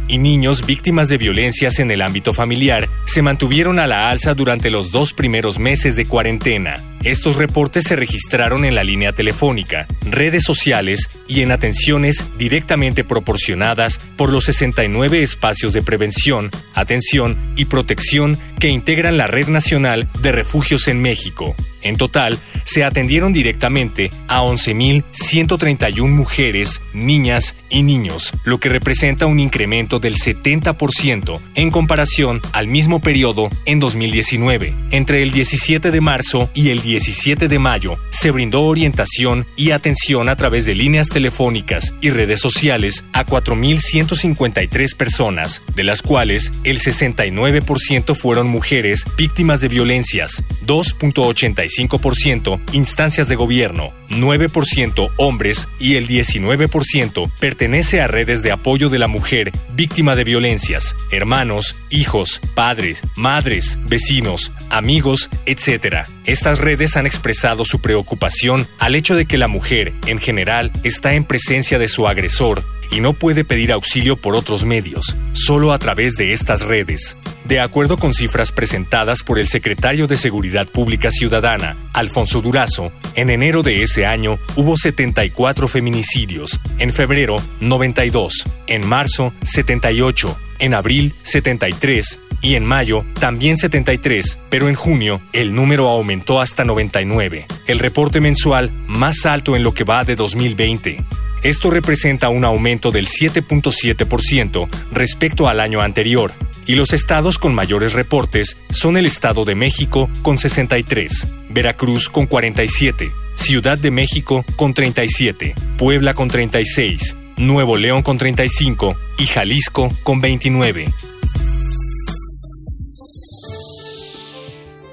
y 0.07 0.17
niños 0.17 0.65
víctimas 0.65 1.09
de 1.09 1.17
violencias 1.17 1.79
en 1.79 1.91
el 1.91 2.01
ámbito 2.01 2.33
familiar 2.33 2.89
se 3.05 3.21
mantuvieron 3.21 3.79
a 3.79 3.87
la 3.87 4.09
alza 4.09 4.33
durante 4.33 4.69
los 4.69 4.91
dos 4.91 5.13
primeros 5.13 5.59
meses 5.59 5.95
de 5.95 6.05
cuarentena. 6.05 6.88
Estos 7.03 7.37
reportes 7.37 7.85
se 7.85 7.95
registraron 7.95 8.65
en 8.65 8.75
la 8.75 8.83
línea 8.83 9.13
telefónica, 9.13 9.87
redes 10.01 10.43
sociales 10.43 11.09
y 11.29 11.41
en 11.41 11.51
atenciones 11.51 12.29
directamente 12.37 13.05
proporcionadas 13.05 13.99
por 14.17 14.31
los 14.31 14.45
69 14.45 15.23
espacios 15.23 15.71
de 15.71 15.81
prevención, 15.81 16.51
atención 16.73 17.37
y 17.55 17.65
protección 17.65 18.37
que 18.59 18.67
integran 18.67 19.17
la 19.17 19.27
Red 19.27 19.47
Nacional 19.47 20.09
de 20.21 20.33
Refugios 20.33 20.89
en 20.89 21.01
México. 21.01 21.55
En 21.81 21.95
total, 21.95 22.37
se 22.65 22.83
atendieron 22.83 23.31
directamente 23.31 24.11
a 24.27 24.41
11.131 24.41 26.09
mujeres, 26.09 26.81
niñas 26.93 27.55
y 27.69 27.83
niños, 27.83 28.33
lo 28.43 28.59
que 28.59 28.69
representa 28.69 29.25
un 29.25 29.39
incremento 29.39 29.99
del 29.99 30.15
70% 30.15 31.39
en 31.55 31.71
comparación 31.71 32.41
al 32.51 32.67
mismo 32.67 33.01
periodo 33.01 33.49
en 33.65 33.79
2019. 33.79 34.73
Entre 34.91 35.23
el 35.23 35.31
17 35.31 35.91
de 35.91 36.01
marzo 36.01 36.49
y 36.53 36.69
el 36.69 36.81
17 36.89 37.47
de 37.47 37.59
mayo 37.59 37.97
se 38.09 38.31
brindó 38.31 38.63
orientación 38.63 39.45
y 39.55 39.69
atención 39.69 40.27
a 40.27 40.35
través 40.35 40.65
de 40.65 40.73
líneas 40.73 41.07
telefónicas 41.07 41.93
y 42.01 42.09
redes 42.09 42.39
sociales 42.39 43.03
a 43.13 43.27
4.153 43.27 44.95
personas, 44.95 45.61
de 45.75 45.83
las 45.83 46.01
cuales 46.01 46.51
el 46.63 46.79
69% 46.79 48.15
fueron 48.15 48.47
mujeres 48.47 49.05
víctimas 49.15 49.61
de 49.61 49.67
violencias, 49.67 50.43
2.85% 50.65 52.59
instancias 52.73 53.29
de 53.29 53.35
gobierno, 53.35 53.91
9% 54.09 55.11
hombres 55.17 55.67
y 55.79 55.95
el 55.95 56.07
19% 56.07 57.31
pertenece 57.39 58.01
a 58.01 58.07
redes 58.07 58.41
de 58.41 58.51
apoyo 58.51 58.89
de 58.89 58.99
la 58.99 59.07
mujer 59.07 59.51
víctima 59.73 60.15
de 60.15 60.23
violencias, 60.23 60.95
hermanos, 61.11 61.75
hijos, 61.89 62.41
padres, 62.55 63.01
madres, 63.15 63.77
vecinos, 63.85 64.51
amigos, 64.69 65.29
etc. 65.45 66.07
Estas 66.25 66.59
redes 66.59 66.97
han 66.97 67.05
expresado 67.05 67.65
su 67.65 67.79
preocupación 67.79 68.67
al 68.79 68.95
hecho 68.95 69.15
de 69.15 69.25
que 69.25 69.37
la 69.37 69.47
mujer, 69.47 69.93
en 70.07 70.19
general, 70.19 70.71
está 70.83 71.13
en 71.13 71.23
presencia 71.23 71.79
de 71.79 71.87
su 71.87 72.07
agresor 72.07 72.63
y 72.91 73.01
no 73.01 73.13
puede 73.13 73.43
pedir 73.43 73.71
auxilio 73.71 74.15
por 74.17 74.35
otros 74.35 74.65
medios, 74.65 75.15
solo 75.33 75.71
a 75.71 75.79
través 75.79 76.15
de 76.15 76.33
estas 76.33 76.61
redes. 76.61 77.15
De 77.49 77.59
acuerdo 77.59 77.97
con 77.97 78.13
cifras 78.13 78.51
presentadas 78.51 79.23
por 79.23 79.39
el 79.39 79.47
secretario 79.47 80.05
de 80.05 80.17
Seguridad 80.17 80.67
Pública 80.67 81.09
Ciudadana, 81.09 81.75
Alfonso 81.93 82.41
Durazo, 82.43 82.91
en 83.15 83.31
enero 83.31 83.63
de 83.63 83.81
ese 83.81 84.05
año 84.05 84.37
hubo 84.55 84.77
74 84.77 85.67
feminicidios, 85.67 86.59
en 86.77 86.93
febrero 86.93 87.37
92, 87.59 88.45
en 88.67 88.87
marzo 88.87 89.33
78, 89.41 90.37
en 90.59 90.75
abril 90.75 91.15
73 91.23 92.19
y 92.43 92.53
en 92.53 92.65
mayo 92.65 93.03
también 93.19 93.57
73, 93.57 94.37
pero 94.51 94.67
en 94.67 94.75
junio 94.75 95.19
el 95.33 95.55
número 95.55 95.89
aumentó 95.89 96.41
hasta 96.41 96.63
99, 96.63 97.47
el 97.65 97.79
reporte 97.79 98.21
mensual 98.21 98.69
más 98.85 99.25
alto 99.25 99.55
en 99.55 99.63
lo 99.63 99.73
que 99.73 99.85
va 99.85 100.03
de 100.03 100.15
2020. 100.15 101.03
Esto 101.41 101.71
representa 101.71 102.29
un 102.29 102.43
aumento 102.43 102.91
del 102.91 103.07
7.7% 103.07 104.67
respecto 104.91 105.47
al 105.47 105.61
año 105.61 105.81
anterior, 105.81 106.33
y 106.69 106.75
los 106.75 106.93
estados 106.93 107.39
con 107.39 107.55
mayores 107.55 107.93
reportes 107.93 108.55
son 108.69 108.95
el 108.95 109.07
Estado 109.07 109.43
de 109.43 109.55
México 109.55 110.07
con 110.21 110.37
63, 110.37 111.25
Veracruz 111.49 112.09
con 112.09 112.27
47, 112.27 113.11
Ciudad 113.33 113.79
de 113.79 113.89
México 113.89 114.45
con 114.55 114.75
37, 114.75 115.55
Puebla 115.79 116.13
con 116.13 116.27
36, 116.27 117.15
Nuevo 117.37 117.75
León 117.75 118.03
con 118.03 118.19
35 118.19 118.95
y 119.17 119.25
Jalisco 119.25 119.91
con 120.03 120.21
29. 120.21 120.93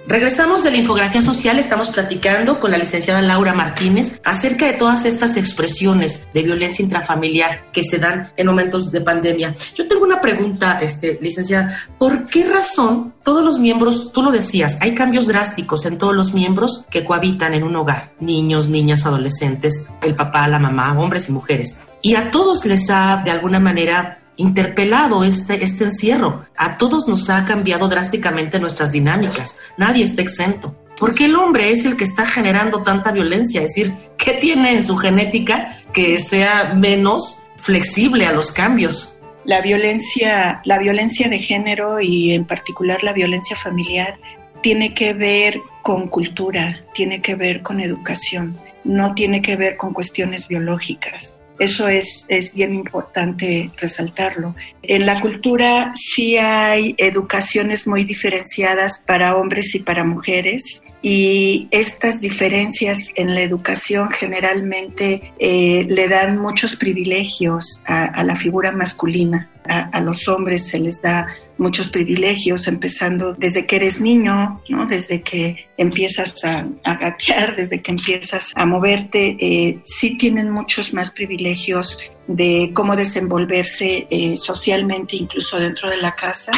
Regresamos 0.08 0.62
de 0.62 0.70
la 0.70 0.76
infografía 0.76 1.20
social, 1.20 1.58
estamos 1.58 1.90
platicando 1.90 2.60
con 2.60 2.70
la 2.70 2.78
licenciada 2.78 3.22
Laura 3.22 3.54
Martínez 3.54 4.20
acerca 4.22 4.66
de 4.66 4.74
todas 4.74 5.04
estas 5.04 5.36
expresiones 5.36 6.28
de 6.32 6.44
violencia 6.44 6.84
intrafamiliar 6.84 7.72
que 7.72 7.82
se 7.82 7.98
dan 7.98 8.30
en 8.36 8.46
momentos 8.46 8.92
de 8.92 9.00
pandemia. 9.00 9.56
Yo 9.74 9.88
tengo 9.88 10.04
una 10.04 10.20
pregunta, 10.20 10.78
este, 10.80 11.18
licenciada, 11.20 11.76
¿por 11.98 12.26
qué 12.26 12.44
razón 12.44 13.14
todos 13.24 13.44
los 13.44 13.58
miembros, 13.58 14.12
tú 14.12 14.22
lo 14.22 14.30
decías, 14.30 14.78
hay 14.80 14.94
cambios 14.94 15.26
drásticos 15.26 15.84
en 15.86 15.98
todos 15.98 16.14
los 16.14 16.34
miembros 16.34 16.86
que 16.88 17.04
cohabitan 17.04 17.54
en 17.54 17.64
un 17.64 17.74
hogar, 17.74 18.12
niños, 18.20 18.68
niñas, 18.68 19.06
adolescentes, 19.06 19.88
el 20.02 20.14
papá, 20.14 20.46
la 20.46 20.60
mamá, 20.60 20.96
hombres 20.96 21.28
y 21.28 21.32
mujeres? 21.32 21.78
Y 22.00 22.14
a 22.14 22.30
todos 22.30 22.64
les 22.64 22.88
ha 22.90 23.22
de 23.24 23.32
alguna 23.32 23.58
manera 23.58 24.20
interpelado 24.36 25.24
este, 25.24 25.62
este 25.64 25.84
encierro. 25.84 26.44
A 26.56 26.78
todos 26.78 27.08
nos 27.08 27.28
ha 27.30 27.44
cambiado 27.44 27.88
drásticamente 27.88 28.58
nuestras 28.58 28.92
dinámicas. 28.92 29.58
Nadie 29.76 30.04
está 30.04 30.22
exento. 30.22 30.76
Porque 30.98 31.26
el 31.26 31.36
hombre 31.36 31.70
es 31.70 31.84
el 31.84 31.96
que 31.96 32.04
está 32.04 32.24
generando 32.24 32.80
tanta 32.80 33.12
violencia? 33.12 33.62
Es 33.62 33.74
decir, 33.74 33.92
¿qué 34.16 34.32
tiene 34.32 34.72
en 34.72 34.84
su 34.84 34.96
genética 34.96 35.76
que 35.92 36.18
sea 36.20 36.74
menos 36.74 37.42
flexible 37.56 38.26
a 38.26 38.32
los 38.32 38.52
cambios? 38.52 39.18
La 39.44 39.60
violencia, 39.60 40.60
la 40.64 40.78
violencia 40.78 41.28
de 41.28 41.38
género 41.38 42.00
y 42.00 42.32
en 42.32 42.46
particular 42.46 43.04
la 43.04 43.12
violencia 43.12 43.56
familiar 43.56 44.18
tiene 44.62 44.94
que 44.94 45.12
ver 45.12 45.60
con 45.82 46.08
cultura, 46.08 46.82
tiene 46.94 47.20
que 47.20 47.36
ver 47.36 47.62
con 47.62 47.78
educación, 47.80 48.58
no 48.82 49.14
tiene 49.14 49.42
que 49.42 49.54
ver 49.54 49.76
con 49.76 49.92
cuestiones 49.92 50.48
biológicas. 50.48 51.35
Eso 51.58 51.88
es, 51.88 52.26
es 52.28 52.52
bien 52.52 52.74
importante 52.74 53.70
resaltarlo. 53.78 54.54
En 54.82 55.06
la 55.06 55.20
cultura 55.20 55.92
sí 55.94 56.36
hay 56.36 56.94
educaciones 56.98 57.86
muy 57.86 58.04
diferenciadas 58.04 58.98
para 58.98 59.36
hombres 59.36 59.74
y 59.74 59.80
para 59.80 60.04
mujeres 60.04 60.82
y 61.08 61.68
estas 61.70 62.20
diferencias 62.20 62.98
en 63.14 63.32
la 63.32 63.40
educación 63.40 64.10
generalmente 64.10 65.32
eh, 65.38 65.86
le 65.88 66.08
dan 66.08 66.36
muchos 66.36 66.74
privilegios 66.74 67.80
a, 67.86 68.24
la 68.24 68.34
figura 68.34 68.72
masculina 68.72 69.48
a, 69.68 70.00
los 70.00 70.26
hombres 70.26 70.66
se 70.66 70.80
les 70.80 71.00
da 71.00 71.28
muchos 71.58 71.88
privilegios, 71.88 72.66
empezando 72.66 73.34
desde 73.34 73.66
que 73.66 73.76
eres 73.76 74.00
niño, 74.00 74.60
¿no? 74.68 74.86
desde 74.86 75.22
que 75.22 75.68
empiezas 75.76 76.44
a, 76.44 76.66
a 76.84 77.16
desde 77.56 77.80
que 77.80 77.92
empiezas 77.92 78.52
a 78.54 78.66
moverte, 78.66 79.36
eh, 79.40 79.78
sí 79.84 80.16
tienen 80.16 80.50
muchos 80.50 80.92
más 80.92 81.12
privilegios 81.12 81.98
de 82.28 82.70
cómo 82.74 82.96
desenvolverse 82.96 84.06
eh, 84.10 84.36
socialmente, 84.36 85.16
incluso 85.16 85.58
dentro 85.58 85.88
de 85.90 85.98
la 85.98 86.14
casa 86.14 86.52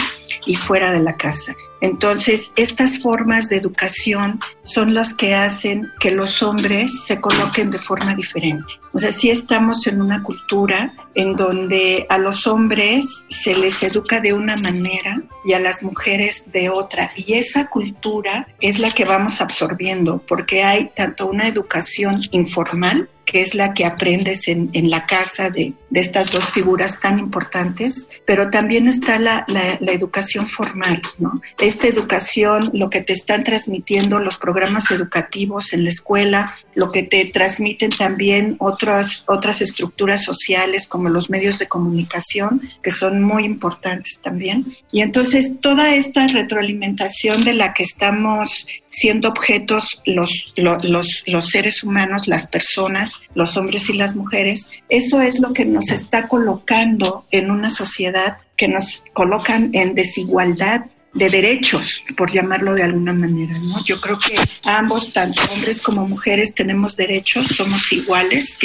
y 0.46 0.54
fuera 0.54 0.92
de 0.92 1.00
la 1.00 1.16
casa. 1.16 1.54
Entonces, 1.80 2.50
estas 2.56 2.98
formas 3.00 3.48
de 3.48 3.56
educación 3.56 4.40
son 4.62 4.94
las 4.94 5.14
que 5.14 5.34
hacen 5.34 5.90
que 6.00 6.10
los 6.10 6.42
hombres 6.42 6.92
se 7.06 7.20
coloquen 7.20 7.70
de 7.70 7.78
forma 7.78 8.14
diferente. 8.14 8.74
O 8.92 8.98
sea, 8.98 9.12
sí 9.12 9.30
estamos 9.30 9.86
en 9.86 10.00
una 10.00 10.22
cultura 10.22 10.94
en 11.14 11.34
donde 11.36 12.06
a 12.08 12.18
los 12.18 12.46
hombres 12.46 13.24
se 13.28 13.54
les 13.54 13.82
educa 13.82 14.20
de 14.20 14.32
una 14.32 14.56
manera 14.56 15.22
y 15.44 15.52
a 15.52 15.60
las 15.60 15.82
mujeres 15.82 16.44
de 16.52 16.70
otra. 16.70 17.10
Y 17.16 17.34
esa 17.34 17.68
cultura 17.68 18.48
es 18.60 18.78
la 18.78 18.90
que 18.90 19.04
vamos 19.04 19.40
absorbiendo, 19.40 20.22
porque 20.26 20.62
hay 20.62 20.90
tanto 20.94 21.26
una 21.26 21.48
educación 21.48 22.20
informal 22.30 23.08
que 23.30 23.42
es 23.42 23.54
la 23.54 23.74
que 23.74 23.84
aprendes 23.84 24.48
en, 24.48 24.70
en 24.72 24.88
la 24.88 25.04
casa 25.04 25.50
de, 25.50 25.74
de, 25.90 26.00
estas 26.00 26.32
dos 26.32 26.50
figuras 26.50 26.98
tan 26.98 27.18
importantes, 27.18 28.08
pero 28.24 28.48
también 28.48 28.88
está 28.88 29.18
la, 29.18 29.44
la, 29.48 29.76
la, 29.80 29.92
educación 29.92 30.48
formal, 30.48 31.02
¿no? 31.18 31.42
Esta 31.60 31.88
educación, 31.88 32.70
lo 32.72 32.88
que 32.88 33.02
te 33.02 33.12
están 33.12 33.44
transmitiendo 33.44 34.18
los 34.18 34.38
programas 34.38 34.90
educativos 34.90 35.74
en 35.74 35.84
la 35.84 35.90
escuela, 35.90 36.56
lo 36.74 36.90
que 36.90 37.02
te 37.02 37.26
transmiten 37.26 37.90
también 37.90 38.56
otras, 38.78 39.24
otras 39.26 39.60
estructuras 39.60 40.22
sociales 40.22 40.86
como 40.86 41.08
los 41.08 41.30
medios 41.30 41.58
de 41.58 41.66
comunicación, 41.66 42.62
que 42.82 42.92
son 42.92 43.22
muy 43.22 43.44
importantes 43.44 44.20
también. 44.22 44.66
Y 44.92 45.02
entonces 45.02 45.60
toda 45.60 45.94
esta 45.94 46.28
retroalimentación 46.28 47.44
de 47.44 47.54
la 47.54 47.74
que 47.74 47.82
estamos 47.82 48.66
siendo 48.88 49.28
objetos 49.28 50.00
los, 50.06 50.30
los, 50.56 50.84
los, 50.84 51.22
los 51.26 51.48
seres 51.48 51.82
humanos, 51.82 52.28
las 52.28 52.46
personas, 52.46 53.12
los 53.34 53.56
hombres 53.56 53.88
y 53.90 53.94
las 53.94 54.14
mujeres, 54.14 54.68
eso 54.88 55.20
es 55.20 55.40
lo 55.40 55.52
que 55.52 55.64
nos 55.64 55.90
está 55.90 56.28
colocando 56.28 57.26
en 57.30 57.50
una 57.50 57.70
sociedad 57.70 58.38
que 58.56 58.68
nos 58.68 59.02
colocan 59.12 59.70
en 59.72 59.94
desigualdad 59.94 60.86
de 61.14 61.30
derechos, 61.30 62.02
por 62.16 62.32
llamarlo 62.32 62.74
de 62.74 62.82
alguna 62.82 63.12
manera, 63.12 63.54
¿no? 63.54 63.84
Yo 63.84 64.00
creo 64.00 64.18
que 64.18 64.36
ambos, 64.64 65.12
tanto 65.12 65.42
hombres 65.52 65.80
como 65.80 66.06
mujeres, 66.06 66.54
tenemos 66.54 66.96
derechos, 66.96 67.46
somos 67.48 67.92
iguales 67.92 68.58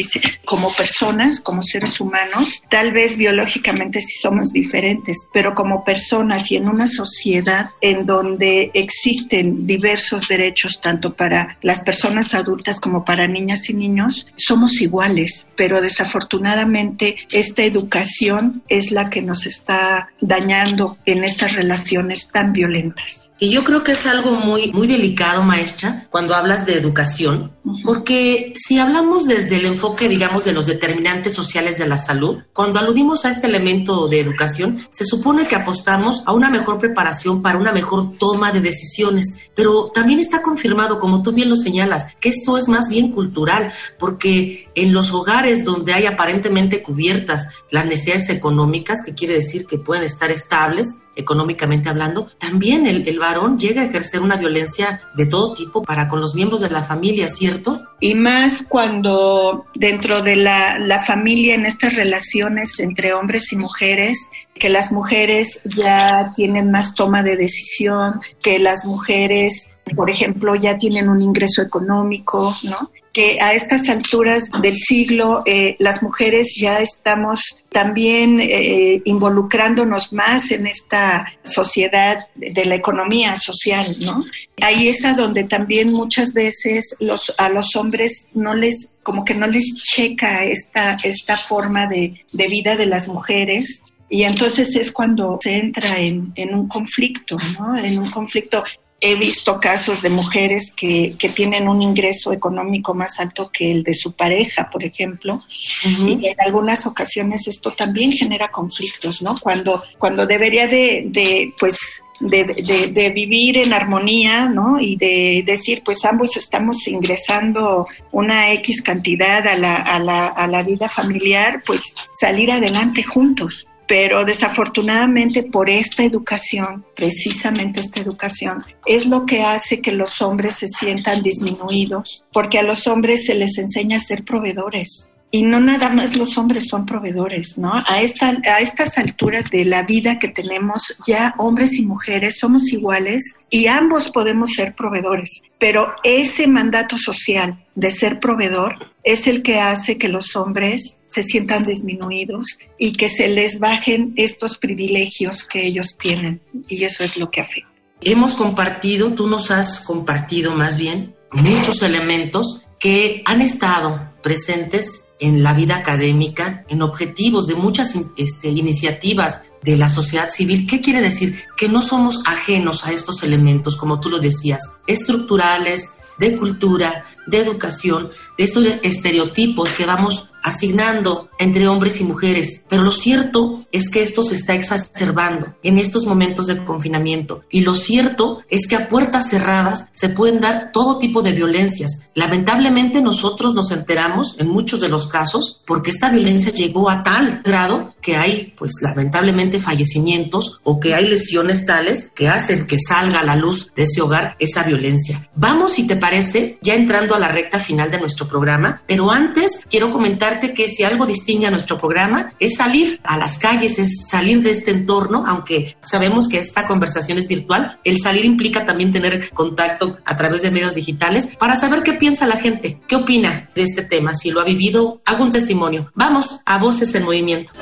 como 0.46 0.72
personas, 0.74 1.40
como 1.40 1.64
seres 1.64 2.00
humanos, 2.00 2.62
tal 2.70 2.92
vez 2.92 3.18
biológicamente 3.18 4.02
sí 4.02 4.20
somos 4.22 4.52
diferentes, 4.52 5.18
pero 5.34 5.54
como 5.54 5.84
personas 5.84 6.52
y 6.52 6.58
en 6.58 6.68
una 6.68 6.88
sociedad 6.88 7.70
en 7.82 8.06
donde 8.06 8.72
existen 8.74 9.66
diversos 9.66 10.28
derechos, 10.28 10.82
tanto 10.82 11.16
para 11.16 11.58
las 11.62 11.82
personas 11.82 12.34
adultas 12.34 12.80
como 12.80 13.06
para 13.06 13.28
niñas 13.28 13.70
y 13.70 13.74
niños, 13.74 14.28
somos 14.36 14.82
iguales, 14.82 15.48
pero 15.56 15.82
desafortunadamente 15.82 17.16
esta 17.32 17.64
educación 17.64 18.64
es 18.68 18.92
la 18.92 19.10
que 19.10 19.22
nos 19.22 19.46
está 19.46 20.10
dañando 20.22 20.98
en 21.06 21.24
estas 21.24 21.54
relaciones 21.54 22.28
tan 22.34 22.52
violentas. 22.52 23.30
Y 23.40 23.52
yo 23.52 23.63
creo 23.63 23.84
que 23.84 23.92
es 23.92 24.06
algo 24.06 24.32
muy, 24.32 24.72
muy 24.72 24.88
delicado, 24.88 25.44
maestra, 25.44 26.08
cuando 26.10 26.34
hablas 26.36 26.66
de 26.66 26.78
educación, 26.78 27.52
porque 27.84 28.54
si 28.56 28.80
hablamos 28.80 29.25
desde 29.25 29.58
el 29.58 29.66
enfoque, 29.66 30.10
digamos, 30.10 30.46
de 30.46 30.54
los 30.54 30.66
determinantes 30.66 31.34
sociales 31.34 31.78
de 31.78 31.88
la 31.88 31.98
salud, 31.98 32.40
cuando 32.54 32.80
aludimos 32.80 33.25
a 33.25 33.32
este 33.32 33.48
elemento 33.48 34.08
de 34.08 34.20
educación, 34.20 34.80
se 34.90 35.06
supone 35.06 35.46
que 35.46 35.56
apostamos 35.56 36.24
a 36.25 36.32
una 36.32 36.50
mejor 36.50 36.80
preparación 36.80 37.42
para 37.42 37.58
una 37.58 37.72
mejor 37.74 38.18
toma 38.18 38.52
de 38.52 38.62
decisiones, 38.62 39.52
pero 39.56 39.92
también 39.94 40.20
está 40.20 40.42
confirmado, 40.42 41.00
como 41.00 41.22
tú 41.22 41.34
bien 41.34 41.50
lo 41.50 41.58
señalas, 41.58 42.16
que 42.20 42.30
esto 42.30 42.58
es 42.58 42.68
más 42.68 42.90
bien 42.90 43.12
cultural, 43.12 43.72
porque 44.00 44.70
en 44.74 44.94
los 44.94 45.12
hogares 45.13 45.66
donde 45.66 45.94
hay 45.94 46.06
aparentemente 46.06 46.82
cubiertas 46.82 47.48
las 47.70 47.86
necesidades 47.86 48.30
económicas, 48.30 49.04
que 49.06 49.13
quiere 49.13 49.36
decir 49.36 49.66
que 49.66 49.78
pueden 49.78 50.04
estar 50.04 50.32
estables, 50.32 50.96
económicamente 51.15 51.89
hablando, 51.89 52.27
también 52.38 52.88
el, 52.88 53.20
varón 53.20 53.58
llega 53.58 53.82
a 53.82 53.86
ejercer 53.86 54.22
una 54.22 54.36
violencia 54.36 55.01
de 55.15 55.25
todo 55.25 55.53
tipo 55.53 55.84
para 55.84 56.08
con 56.08 56.20
los 56.20 56.36
miembros 56.36 56.62
de 56.62 56.70
la 56.70 56.84
familia, 56.84 57.29
¿cierto? 57.29 57.82
Y 58.00 58.15
más 58.15 58.63
cuando 58.67 59.65
dentro 59.75 60.22
de 60.22 60.36
la 60.36 61.03
familia, 61.05 61.55
en 61.55 61.65
estas 61.65 61.96
relaciones 61.96 62.79
entre 62.79 63.13
hombres 63.13 63.51
y 63.51 63.55
mujeres, 63.55 64.17
que 64.55 64.70
las 64.70 64.91
mujeres 64.91 65.60
ya 65.63 66.32
tienen 66.36 66.72
más 66.72 66.93
toma 66.93 67.24
de 67.24 67.38
decisión, 67.38 68.22
que 68.41 68.60
las 68.60 68.86
mujeres 68.86 69.70
por 69.96 70.10
ejemplo, 70.10 70.55
ya 70.55 70.77
tienen 70.77 71.10
un 71.10 71.22
ingreso 71.22 71.62
económico, 71.62 72.53
¿no? 72.63 72.89
Que 73.13 73.39
a 73.39 73.53
estas 73.53 73.88
alturas 73.89 74.50
del 74.63 74.74
siglo 74.74 75.43
eh, 75.46 75.75
las 75.77 76.01
mujeres 76.01 76.55
ya 76.60 76.79
estamos 76.79 77.39
también 77.72 78.39
eh, 78.41 79.01
involucrándonos 79.05 80.12
más 80.12 80.50
en 80.50 80.65
esta 80.65 81.32
sociedad 81.43 82.27
de 82.36 82.65
la 82.65 82.74
economía 82.74 83.36
social, 83.36 83.96
¿no? 84.03 84.25
Ahí 84.62 84.88
es 84.88 85.05
a 85.05 85.13
donde 85.13 85.43
también 85.43 85.93
muchas 85.93 86.34
veces 86.34 86.95
los, 86.99 87.32
a 87.38 87.49
los 87.49 87.76
hombres 87.76 88.26
no 88.34 88.56
les, 88.56 88.89
como 89.04 89.23
que 89.23 89.36
no 89.36 89.45
les 89.45 89.76
checa 89.84 90.43
esta, 90.45 90.97
esta 91.04 91.38
forma 91.38 91.86
de, 91.86 92.26
de 92.32 92.47
vida 92.47 92.76
de 92.76 92.88
las 92.88 93.08
mujeres 93.08 93.84
y 94.10 94.23
entonces 94.23 94.76
es 94.76 94.91
cuando 94.91 95.39
se 95.41 95.58
entra 95.58 95.99
en, 95.99 96.34
en, 96.36 96.54
un 96.54 96.67
conflicto, 96.67 97.38
¿no? 97.58 97.76
En 97.76 97.97
un 97.97 98.12
conflicto 98.12 98.63
he 99.04 99.16
visto 99.16 99.60
casos 99.60 100.02
de 100.02 100.10
mujeres 100.10 100.72
que, 100.72 101.16
que, 101.20 101.28
tienen 101.28 101.68
un 101.68 101.82
ingreso 101.82 102.32
económico 102.32 102.94
más 102.94 103.20
alto 103.20 103.52
que 103.52 103.70
el 103.70 103.84
de 103.84 103.94
su 103.94 104.13
pareja, 104.13 104.70
por 104.72 104.82
ejemplo, 104.86 105.42
y 105.84 106.26
en 106.26 106.39
algunas 106.39 106.86
ocasiones 106.86 107.46
esto 107.48 107.72
también 107.72 108.13
genera 108.13 108.48
conflictos, 108.48 109.22
¿no? 109.22 109.36
Cuando, 109.42 109.84
cuando 109.98 110.26
debería 110.26 110.68
de, 110.68 111.04
de 111.08 111.54
pues, 111.60 111.78
de, 112.22 112.46
de, 112.46 112.88
de, 112.94 113.10
vivir 113.10 113.58
en 113.58 113.74
armonía, 113.74 114.48
¿no? 114.48 114.80
Y 114.80 114.96
de 114.96 115.44
decir, 115.46 115.82
pues 115.84 116.06
ambos 116.06 116.38
estamos 116.38 116.88
ingresando 116.88 117.86
una 118.13 118.54
X 118.54 118.82
cantidad 118.82 119.46
a 119.46 119.58
la, 119.58 119.76
a 119.76 120.00
la, 120.00 120.28
a 120.28 120.48
la 120.48 120.63
vida 120.63 120.88
familiar, 120.88 121.62
pues 121.66 121.82
salir 122.12 122.54
adelante 122.54 123.04
juntos 123.04 123.68
pero 123.88 124.24
desafortunadamente 124.26 125.43
por 125.43 125.69
esta 125.69 126.04
educación, 126.04 126.86
precisamente 126.96 127.80
esta 127.80 128.02
educación, 128.02 128.63
es 128.86 129.06
lo 129.06 129.26
que 129.26 129.43
hace 129.43 129.82
que 129.82 129.91
los 129.91 130.22
hombres 130.22 130.56
se 130.56 130.67
sientan 130.67 131.22
disminuidos, 131.22 132.26
porque 132.32 132.60
a 132.60 132.63
los 132.63 132.88
hombres 132.88 133.26
se 133.26 133.36
les 133.36 133.58
enseña 133.58 133.98
a 133.98 134.02
ser 134.02 134.24
proveedores. 134.24 135.10
Y 135.32 135.41
no 135.41 135.60
nada 135.60 135.89
más 135.89 136.15
los 136.15 136.38
hombres 136.38 136.67
son 136.67 136.86
proveedores, 136.86 137.58
¿no? 137.58 137.74
A, 137.74 137.86
a 137.88 138.02
estas 138.02 138.98
alturas 139.00 139.50
de 139.50 139.65
la 139.65 139.82
vida 139.82 140.19
que 140.19 140.28
tenemos, 140.28 140.96
ya 141.08 141.34
hombres 141.39 141.74
y 141.74 141.86
mujeres 141.88 142.38
somos 142.39 142.72
iguales 142.72 143.34
y 143.50 143.65
ambos 143.65 144.12
podemos 144.12 144.52
ser 144.52 144.76
proveedores, 144.76 145.41
pero 145.58 145.96
ese 146.04 146.48
mandato 146.48 147.00
social 147.00 147.58
de 147.74 147.89
ser 147.89 148.19
proveedor 148.19 148.76
es 149.04 149.26
el 149.26 149.41
que 149.41 149.60
hace 149.60 149.98
que 149.98 150.08
los 150.08 150.36
hombres 150.36 150.93
se 151.13 151.23
sientan 151.23 151.63
disminuidos 151.63 152.58
y 152.78 152.93
que 152.93 153.10
se 153.10 153.28
les 153.28 153.60
bajen 153.60 154.13
estos 154.15 154.58
privilegios 154.58 155.43
que 155.43 155.65
ellos 155.65 155.97
tienen. 155.99 156.41
Y 156.67 156.84
eso 156.84 157.04
es 157.04 157.17
lo 157.17 157.30
que 157.30 157.41
afecta. 157.41 157.69
Hemos 158.02 158.36
compartido, 158.36 159.13
tú 159.13 159.28
nos 159.28 159.52
has 159.52 159.82
compartido 159.82 160.52
más 160.54 160.78
bien, 160.78 161.15
muchos 161.32 161.82
elementos 161.84 162.65
que 162.80 163.21
han 163.26 163.41
estado 163.41 164.12
presentes 164.21 165.06
en 165.19 165.41
la 165.41 165.54
vida 165.54 165.78
académica, 165.78 166.65
en 166.67 166.82
objetivos 166.82 167.47
de 167.47 167.56
muchas 167.56 167.93
este, 168.17 168.49
iniciativas 168.49 169.43
de 169.62 169.78
la 169.78 169.88
sociedad 169.88 170.30
civil. 170.30 170.67
¿Qué 170.67 170.82
quiere 170.82 170.99
decir? 170.99 171.34
Que 171.56 171.69
no 171.69 171.82
somos 171.82 172.23
ajenos 172.26 172.86
a 172.86 172.91
estos 172.91 173.23
elementos, 173.23 173.78
como 173.78 173.99
tú 173.99 174.10
lo 174.10 174.19
decías, 174.19 174.80
estructurales, 174.88 176.02
de 176.17 176.38
cultura, 176.38 177.06
de 177.28 177.38
educación, 177.38 178.10
de 178.38 178.43
estos 178.43 178.65
estereotipos 178.84 179.69
que 179.71 179.86
vamos 179.86 180.33
asignando 180.43 181.29
entre 181.39 181.67
hombres 181.67 181.99
y 181.99 182.03
mujeres. 182.03 182.65
Pero 182.69 182.84
lo 182.84 182.91
cierto 182.91 183.65
es 183.71 183.89
que 183.89 184.01
esto 184.01 184.23
se 184.23 184.36
está 184.36 184.53
exacerbando 184.53 185.56
en 185.63 185.79
estos 185.79 186.06
momentos 186.06 186.47
de 186.47 186.58
confinamiento. 186.58 187.43
Y 187.49 187.62
lo 187.62 187.75
cierto 187.75 188.41
es 188.49 188.67
que 188.67 188.75
a 188.75 188.89
puertas 188.89 189.29
cerradas 189.29 189.88
se 189.93 190.10
pueden 190.10 190.41
dar 190.41 190.71
todo 190.71 190.99
tipo 190.99 191.21
de 191.21 191.32
violencias. 191.32 192.10
Lamentablemente 192.13 193.01
nosotros 193.01 193.53
nos 193.53 193.71
enteramos 193.71 194.39
en 194.39 194.49
muchos 194.49 194.82
de 194.82 194.89
los 194.89 195.08
casos 195.08 195.62
porque 195.65 195.91
esta 195.91 196.10
violencia 196.10 196.51
llegó 196.51 196.89
a 196.89 197.03
tal 197.03 197.41
grado 197.43 197.93
que 198.01 198.17
hay 198.17 198.53
pues 198.58 198.73
lamentablemente 198.82 199.60
fallecimientos 199.60 200.60
o 200.63 200.79
que 200.79 200.93
hay 200.93 201.08
lesiones 201.08 201.65
tales 201.65 202.12
que 202.13 202.27
hacen 202.29 202.67
que 202.67 202.77
salga 202.77 203.21
a 203.21 203.23
la 203.23 203.36
luz 203.36 203.73
de 203.75 203.84
ese 203.84 204.01
hogar 204.01 204.36
esa 204.39 204.63
violencia. 204.63 205.29
Vamos, 205.36 205.73
si 205.73 205.88
te 205.88 205.95
parece, 205.95 206.58
ya 206.62 206.75
entrando 206.75 207.15
a 207.15 207.19
la 207.19 207.29
recta 207.29 207.60
final 207.60 207.89
de 207.89 207.99
nuestro 207.99 208.27
programa, 208.27 208.82
pero 208.86 209.12
antes 209.12 209.62
quiero 209.69 209.89
comentar 209.89 210.33
que 210.39 210.67
si 210.67 210.84
algo 210.84 211.06
distingue 211.06 211.48
a 211.48 211.52
nuestro 211.52 211.78
programa 211.78 212.34
es 212.39 212.56
salir 212.56 213.00
a 213.04 213.17
las 213.17 213.38
calles, 213.38 213.80
es 213.80 214.06
salir 214.08 214.41
de 214.41 214.52
este 214.52 214.72
entorno, 214.72 215.24
aunque 215.28 215.76
sabemos 215.82 216.28
que 216.28 216.39
esta 216.39 216.67
conversación 216.67 217.17
es 217.17 217.28
virtual, 217.28 217.80
el 217.84 218.00
salir 218.00 218.26
implica 218.26 218.65
también 218.65 218.91
tener 218.91 219.30
contacto 219.32 219.98
a 220.06 220.17
través 220.17 220.41
de 220.41 220.52
medios 220.52 220.76
digitales 220.76 221.36
para 221.38 221.56
saber 221.56 221.84
qué 221.84 221.93
piensa 221.93 222.28
la 222.28 222.38
gente, 222.38 222.82
qué 222.88 222.96
opina 222.96 223.50
de 223.56 223.63
este 223.63 223.84
tema, 223.84 224.15
si 224.15 224.32
lo 224.32 224.41
ha 224.41 224.46
vivido, 224.46 225.02
algún 225.06 225.32
testimonio. 225.32 225.91
Vamos 225.96 226.41
a 226.46 226.58
Voces 226.58 226.93
en 226.96 227.04
Movimiento. 227.04 227.54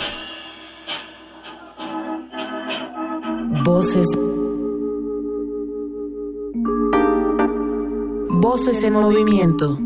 Voces. 3.63 4.07
Voces 8.41 8.84
en 8.84 8.93
movimiento. 8.93 9.77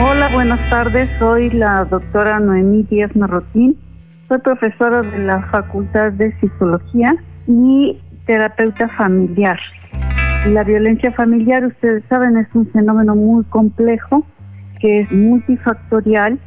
Hola, 0.00 0.28
buenas 0.32 0.60
tardes. 0.70 1.10
Soy 1.18 1.50
la 1.50 1.84
doctora 1.84 2.38
Noemí 2.38 2.84
Díaz 2.84 3.16
Marroquín. 3.16 3.76
Soy 4.28 4.38
profesora 4.38 5.02
de 5.02 5.18
la 5.18 5.42
Facultad 5.50 6.12
de 6.12 6.32
Psicología 6.38 7.16
y 7.48 8.00
terapeuta 8.24 8.88
familiar. 8.90 9.58
La 10.46 10.62
violencia 10.62 11.10
familiar, 11.10 11.64
ustedes 11.64 12.04
saben, 12.08 12.36
es 12.36 12.46
un 12.54 12.68
fenómeno 12.68 13.16
muy 13.16 13.42
complejo 13.46 14.24
que 14.80 15.00
es 15.00 15.10
multifactorial, 15.10 16.38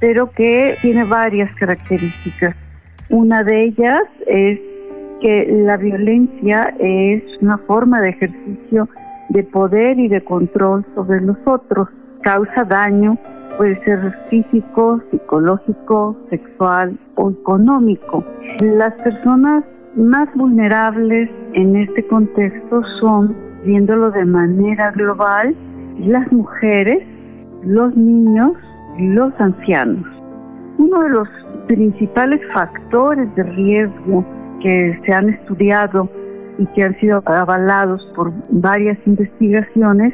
pero 0.00 0.30
que 0.30 0.78
tiene 0.80 1.04
varias 1.04 1.54
características. 1.56 2.56
Una 3.10 3.44
de 3.44 3.64
ellas 3.64 4.04
es 4.26 4.58
que 5.20 5.46
la 5.66 5.76
violencia 5.76 6.74
es 6.78 7.22
una 7.42 7.58
forma 7.58 8.00
de 8.00 8.08
ejercicio 8.08 8.88
de 9.28 9.42
poder 9.42 9.98
y 9.98 10.08
de 10.08 10.24
control 10.24 10.86
sobre 10.94 11.20
los 11.20 11.36
otros. 11.44 11.88
Causa 12.26 12.64
daño, 12.64 13.16
puede 13.56 13.80
ser 13.84 14.12
físico, 14.28 15.00
psicológico, 15.12 16.16
sexual 16.28 16.98
o 17.14 17.30
económico. 17.30 18.24
Las 18.60 18.92
personas 18.94 19.62
más 19.94 20.28
vulnerables 20.34 21.30
en 21.52 21.76
este 21.76 22.04
contexto 22.08 22.82
son, 22.98 23.32
viéndolo 23.64 24.10
de 24.10 24.24
manera 24.24 24.90
global, 24.90 25.54
las 26.00 26.32
mujeres, 26.32 26.98
los 27.62 27.96
niños 27.96 28.54
los 28.98 29.32
ancianos. 29.38 30.04
Uno 30.78 31.02
de 31.04 31.10
los 31.10 31.28
principales 31.68 32.40
factores 32.52 33.32
de 33.36 33.44
riesgo 33.44 34.24
que 34.60 35.00
se 35.06 35.12
han 35.12 35.28
estudiado 35.28 36.10
y 36.58 36.66
que 36.74 36.82
han 36.82 36.98
sido 36.98 37.22
avalados 37.24 38.04
por 38.16 38.32
varias 38.50 38.98
investigaciones 39.06 40.12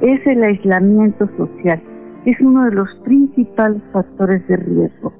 es 0.00 0.26
el 0.26 0.42
aislamiento 0.42 1.28
social. 1.36 1.80
Es 2.24 2.40
uno 2.40 2.64
de 2.64 2.72
los 2.72 2.88
principales 3.04 3.82
factores 3.92 4.46
de 4.48 4.56
riesgo. 4.56 5.12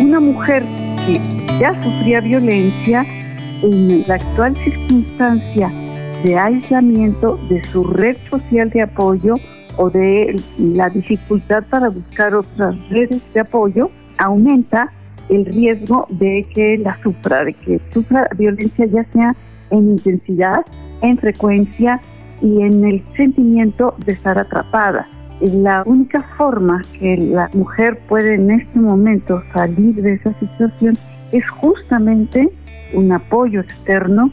Una 0.00 0.20
mujer 0.20 0.62
que 1.06 1.20
ya 1.60 1.74
sufría 1.82 2.20
violencia 2.20 3.04
en 3.62 4.06
la 4.06 4.14
actual 4.14 4.56
circunstancia 4.56 5.70
de 6.24 6.38
aislamiento 6.38 7.36
de 7.48 7.62
su 7.64 7.84
red 7.84 8.16
social 8.30 8.70
de 8.70 8.82
apoyo 8.82 9.34
o 9.76 9.90
de 9.90 10.36
la 10.58 10.88
dificultad 10.90 11.64
para 11.70 11.88
buscar 11.88 12.34
otras 12.34 12.76
redes 12.90 13.20
de 13.32 13.40
apoyo, 13.40 13.90
aumenta 14.18 14.92
el 15.28 15.46
riesgo 15.46 16.06
de 16.10 16.46
que 16.54 16.78
la 16.78 16.98
sufra, 17.02 17.44
de 17.44 17.54
que 17.54 17.80
sufra 17.90 18.28
violencia 18.36 18.86
ya 18.86 19.04
sea 19.12 19.34
en 19.70 19.90
intensidad, 19.92 20.64
en 21.00 21.16
frecuencia 21.18 22.00
y 22.42 22.60
en 22.60 22.84
el 22.84 23.02
sentimiento 23.16 23.94
de 24.04 24.12
estar 24.12 24.38
atrapada. 24.38 25.06
La 25.40 25.82
única 25.86 26.22
forma 26.36 26.82
que 26.98 27.16
la 27.16 27.48
mujer 27.54 27.98
puede 28.08 28.34
en 28.34 28.50
este 28.50 28.78
momento 28.78 29.42
salir 29.54 29.94
de 29.94 30.14
esa 30.14 30.32
situación 30.38 30.94
es 31.32 31.48
justamente 31.48 32.52
un 32.94 33.10
apoyo 33.10 33.60
externo 33.60 34.30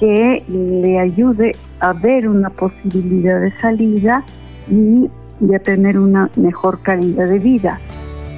que 0.00 0.42
le 0.48 0.98
ayude 0.98 1.52
a 1.80 1.92
ver 1.92 2.28
una 2.28 2.50
posibilidad 2.50 3.40
de 3.40 3.52
salida 3.60 4.24
y 4.68 5.08
de 5.40 5.58
tener 5.60 5.98
una 5.98 6.28
mejor 6.36 6.82
calidad 6.82 7.28
de 7.28 7.38
vida. 7.38 7.80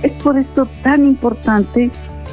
Es 0.02 0.12
por 0.22 0.36
esto 0.36 0.66
tan 0.82 1.04
importante 1.04 1.90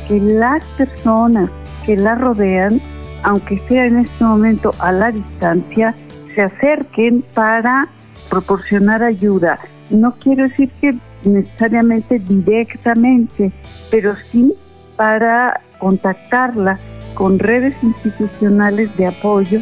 que 0.07 0.19
las 0.19 0.65
personas 0.77 1.49
que 1.85 1.95
la 1.95 2.15
rodean, 2.15 2.81
aunque 3.23 3.61
sea 3.69 3.85
en 3.85 3.99
este 3.99 4.23
momento 4.23 4.71
a 4.79 4.91
la 4.91 5.11
distancia, 5.11 5.95
se 6.35 6.41
acerquen 6.41 7.23
para 7.33 7.87
proporcionar 8.29 9.03
ayuda. 9.03 9.59
No 9.89 10.15
quiero 10.19 10.47
decir 10.47 10.69
que 10.79 10.95
necesariamente 11.23 12.19
directamente, 12.19 13.51
pero 13.89 14.15
sí 14.15 14.53
para 14.95 15.61
contactarla 15.79 16.79
con 17.15 17.39
redes 17.39 17.75
institucionales 17.83 18.95
de 18.97 19.07
apoyo 19.07 19.61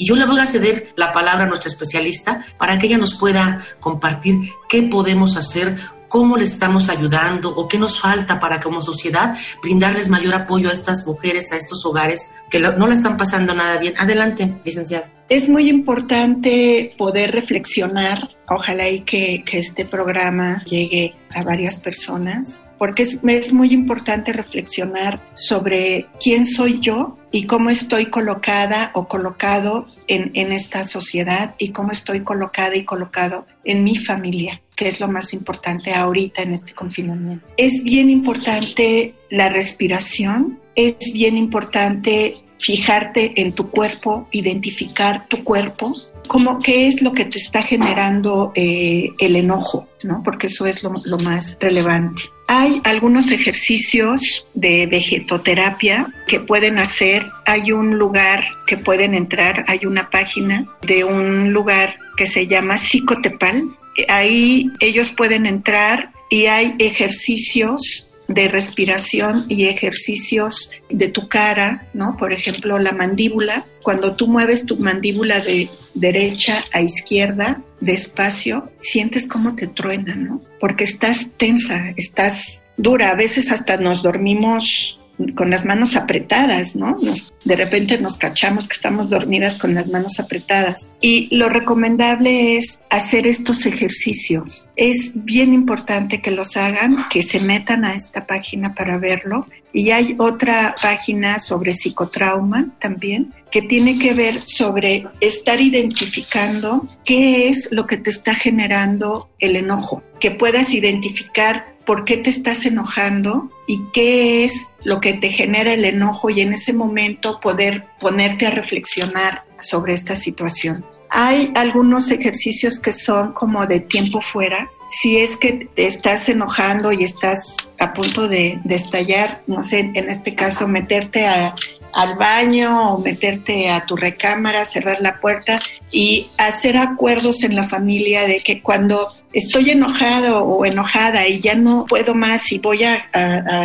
Y 0.00 0.06
yo 0.06 0.16
le 0.16 0.24
voy 0.24 0.40
a 0.40 0.46
ceder 0.46 0.94
la 0.96 1.12
palabra 1.12 1.44
a 1.44 1.46
nuestra 1.46 1.70
especialista 1.70 2.40
para 2.56 2.78
que 2.78 2.86
ella 2.86 2.96
nos 2.96 3.20
pueda 3.20 3.60
compartir 3.80 4.36
qué 4.66 4.84
podemos 4.84 5.36
hacer 5.36 5.76
cómo 6.10 6.36
le 6.36 6.44
estamos 6.44 6.90
ayudando 6.90 7.48
o 7.48 7.68
qué 7.68 7.78
nos 7.78 7.98
falta 7.98 8.40
para 8.40 8.60
como 8.60 8.82
sociedad 8.82 9.34
brindarles 9.62 10.10
mayor 10.10 10.34
apoyo 10.34 10.68
a 10.68 10.72
estas 10.72 11.06
mujeres, 11.06 11.52
a 11.52 11.56
estos 11.56 11.86
hogares 11.86 12.34
que 12.50 12.58
no 12.58 12.86
la 12.86 12.94
están 12.94 13.16
pasando 13.16 13.54
nada 13.54 13.78
bien. 13.78 13.94
Adelante, 13.96 14.60
licenciada. 14.64 15.08
Es 15.28 15.48
muy 15.48 15.68
importante 15.68 16.92
poder 16.98 17.30
reflexionar, 17.30 18.28
ojalá 18.48 18.88
y 18.90 19.02
que, 19.02 19.44
que 19.46 19.58
este 19.58 19.84
programa 19.84 20.64
llegue 20.64 21.14
a 21.32 21.42
varias 21.42 21.78
personas 21.78 22.60
porque 22.80 23.02
es, 23.02 23.20
es, 23.22 23.52
muy 23.52 23.74
importante 23.74 24.32
reflexionar 24.32 25.20
sobre 25.34 26.06
quién 26.18 26.46
soy 26.46 26.80
yo 26.80 27.18
y 27.30 27.46
cómo 27.46 27.68
estoy 27.68 28.06
colocada 28.06 28.90
o 28.94 29.06
colocado 29.06 29.86
en, 30.08 30.30
en, 30.32 30.50
esta 30.50 30.82
sociedad 30.84 31.54
y 31.58 31.72
cómo 31.72 31.92
estoy 31.92 32.20
colocada 32.20 32.74
y 32.76 32.86
colocado 32.86 33.46
en 33.64 33.84
mi 33.84 33.96
familia, 33.96 34.62
que 34.80 34.88
es 34.88 34.98
lo 34.98 35.08
más 35.08 35.34
importante 35.34 35.92
ahorita 35.92 36.40
en 36.40 36.54
este 36.54 36.72
confinamiento. 36.72 37.46
Es 37.58 37.82
bien 37.82 38.08
importante 38.08 39.14
la 39.28 39.50
respiración, 39.50 40.58
es 40.74 40.96
bien 41.12 41.36
importante 41.36 42.38
fijarte 42.58 43.42
en 43.42 43.52
tu 43.52 43.68
cuerpo, 43.68 44.26
identificar 44.32 45.28
tu 45.28 45.44
cuerpo, 45.44 45.94
como 46.28 46.60
qué 46.60 46.88
es 46.88 47.02
lo 47.02 47.12
que 47.12 47.26
te 47.26 47.36
está 47.36 47.62
generando 47.62 48.52
eh, 48.54 49.10
el 49.18 49.36
enojo, 49.36 49.86
¿no? 50.02 50.22
Porque 50.22 50.46
eso 50.46 50.64
es 50.64 50.82
lo, 50.82 50.94
lo 51.04 51.18
más 51.18 51.58
relevante. 51.60 52.22
Hay 52.48 52.80
algunos 52.84 53.30
ejercicios 53.30 54.46
de 54.54 54.86
vegetoterapia 54.86 56.06
que 56.26 56.40
pueden 56.40 56.78
hacer. 56.78 57.22
Hay 57.44 57.72
un 57.72 57.98
lugar 57.98 58.44
que 58.66 58.78
pueden 58.78 59.14
entrar, 59.14 59.66
hay 59.68 59.84
una 59.84 60.08
página 60.08 60.66
de 60.80 61.04
un 61.04 61.52
lugar 61.52 61.96
que 62.16 62.26
se 62.26 62.46
llama 62.46 62.78
Psicotepal. 62.78 63.76
Ahí 64.08 64.70
ellos 64.80 65.12
pueden 65.12 65.46
entrar 65.46 66.10
y 66.30 66.46
hay 66.46 66.74
ejercicios 66.78 68.06
de 68.28 68.46
respiración 68.46 69.44
y 69.48 69.64
ejercicios 69.64 70.70
de 70.88 71.08
tu 71.08 71.28
cara, 71.28 71.88
¿no? 71.94 72.16
Por 72.16 72.32
ejemplo, 72.32 72.78
la 72.78 72.92
mandíbula. 72.92 73.66
Cuando 73.82 74.14
tú 74.14 74.28
mueves 74.28 74.66
tu 74.66 74.76
mandíbula 74.76 75.40
de 75.40 75.68
derecha 75.94 76.64
a 76.72 76.80
izquierda, 76.80 77.60
despacio, 77.80 78.70
sientes 78.78 79.26
cómo 79.26 79.56
te 79.56 79.66
truena, 79.66 80.14
¿no? 80.14 80.40
Porque 80.60 80.84
estás 80.84 81.26
tensa, 81.36 81.92
estás 81.96 82.62
dura. 82.76 83.10
A 83.10 83.16
veces 83.16 83.50
hasta 83.50 83.78
nos 83.78 84.02
dormimos 84.02 84.99
con 85.34 85.50
las 85.50 85.64
manos 85.64 85.96
apretadas, 85.96 86.76
¿no? 86.76 86.96
de 87.44 87.56
repente 87.56 87.98
nos 87.98 88.18
cachamos 88.18 88.68
que 88.68 88.74
estamos 88.74 89.08
dormidas 89.08 89.58
con 89.58 89.74
las 89.74 89.86
manos 89.88 90.20
apretadas. 90.20 90.88
Y 91.00 91.34
lo 91.34 91.48
recomendable 91.48 92.58
es 92.58 92.80
hacer 92.90 93.26
estos 93.26 93.64
ejercicios. 93.66 94.68
Es 94.76 95.12
bien 95.14 95.54
importante 95.54 96.20
que 96.20 96.30
los 96.30 96.56
hagan, 96.56 97.06
que 97.10 97.22
se 97.22 97.40
metan 97.40 97.84
a 97.84 97.94
esta 97.94 98.26
página 98.26 98.74
para 98.74 98.98
verlo. 98.98 99.46
Y 99.72 99.90
hay 99.90 100.16
otra 100.18 100.74
página 100.80 101.38
sobre 101.38 101.72
psicotrauma 101.72 102.74
también, 102.78 103.32
que 103.50 103.62
tiene 103.62 103.98
que 103.98 104.14
ver 104.14 104.40
sobre 104.44 105.06
estar 105.20 105.60
identificando 105.60 106.88
qué 107.04 107.48
es 107.48 107.68
lo 107.70 107.86
que 107.86 107.96
te 107.96 108.10
está 108.10 108.34
generando 108.34 109.30
el 109.38 109.56
enojo, 109.56 110.02
que 110.18 110.32
puedas 110.32 110.74
identificar 110.74 111.70
por 111.90 112.04
qué 112.04 112.18
te 112.18 112.30
estás 112.30 112.66
enojando 112.66 113.50
y 113.66 113.82
qué 113.92 114.44
es 114.44 114.68
lo 114.84 115.00
que 115.00 115.14
te 115.14 115.28
genera 115.28 115.72
el 115.72 115.84
enojo 115.84 116.30
y 116.30 116.40
en 116.40 116.52
ese 116.52 116.72
momento 116.72 117.40
poder 117.40 117.84
ponerte 117.98 118.46
a 118.46 118.52
reflexionar 118.52 119.42
sobre 119.58 119.94
esta 119.94 120.14
situación. 120.14 120.84
Hay 121.08 121.52
algunos 121.56 122.12
ejercicios 122.12 122.78
que 122.78 122.92
son 122.92 123.32
como 123.32 123.66
de 123.66 123.80
tiempo 123.80 124.20
fuera. 124.20 124.70
Si 124.86 125.16
es 125.16 125.36
que 125.36 125.68
te 125.74 125.88
estás 125.88 126.28
enojando 126.28 126.92
y 126.92 127.02
estás 127.02 127.56
a 127.80 127.92
punto 127.92 128.28
de, 128.28 128.60
estallar, 128.68 129.42
no 129.48 129.64
sé, 129.64 129.90
en 129.92 130.10
este 130.10 130.36
caso, 130.36 130.68
meterte 130.68 131.26
a 131.26 131.56
al 131.92 132.16
baño 132.16 132.94
o 132.94 132.98
meterte 132.98 133.70
a 133.70 133.86
tu 133.86 133.96
recámara, 133.96 134.64
cerrar 134.64 135.00
la 135.00 135.20
puerta 135.20 135.58
y 135.90 136.28
hacer 136.38 136.76
acuerdos 136.76 137.42
en 137.42 137.56
la 137.56 137.64
familia 137.64 138.26
de 138.26 138.40
que 138.40 138.62
cuando 138.62 139.12
estoy 139.32 139.70
enojado 139.70 140.44
o 140.44 140.64
enojada 140.64 141.26
y 141.28 141.40
ya 141.40 141.54
no 141.54 141.86
puedo 141.88 142.14
más 142.14 142.50
y 142.52 142.58
voy 142.58 142.84
a, 142.84 143.08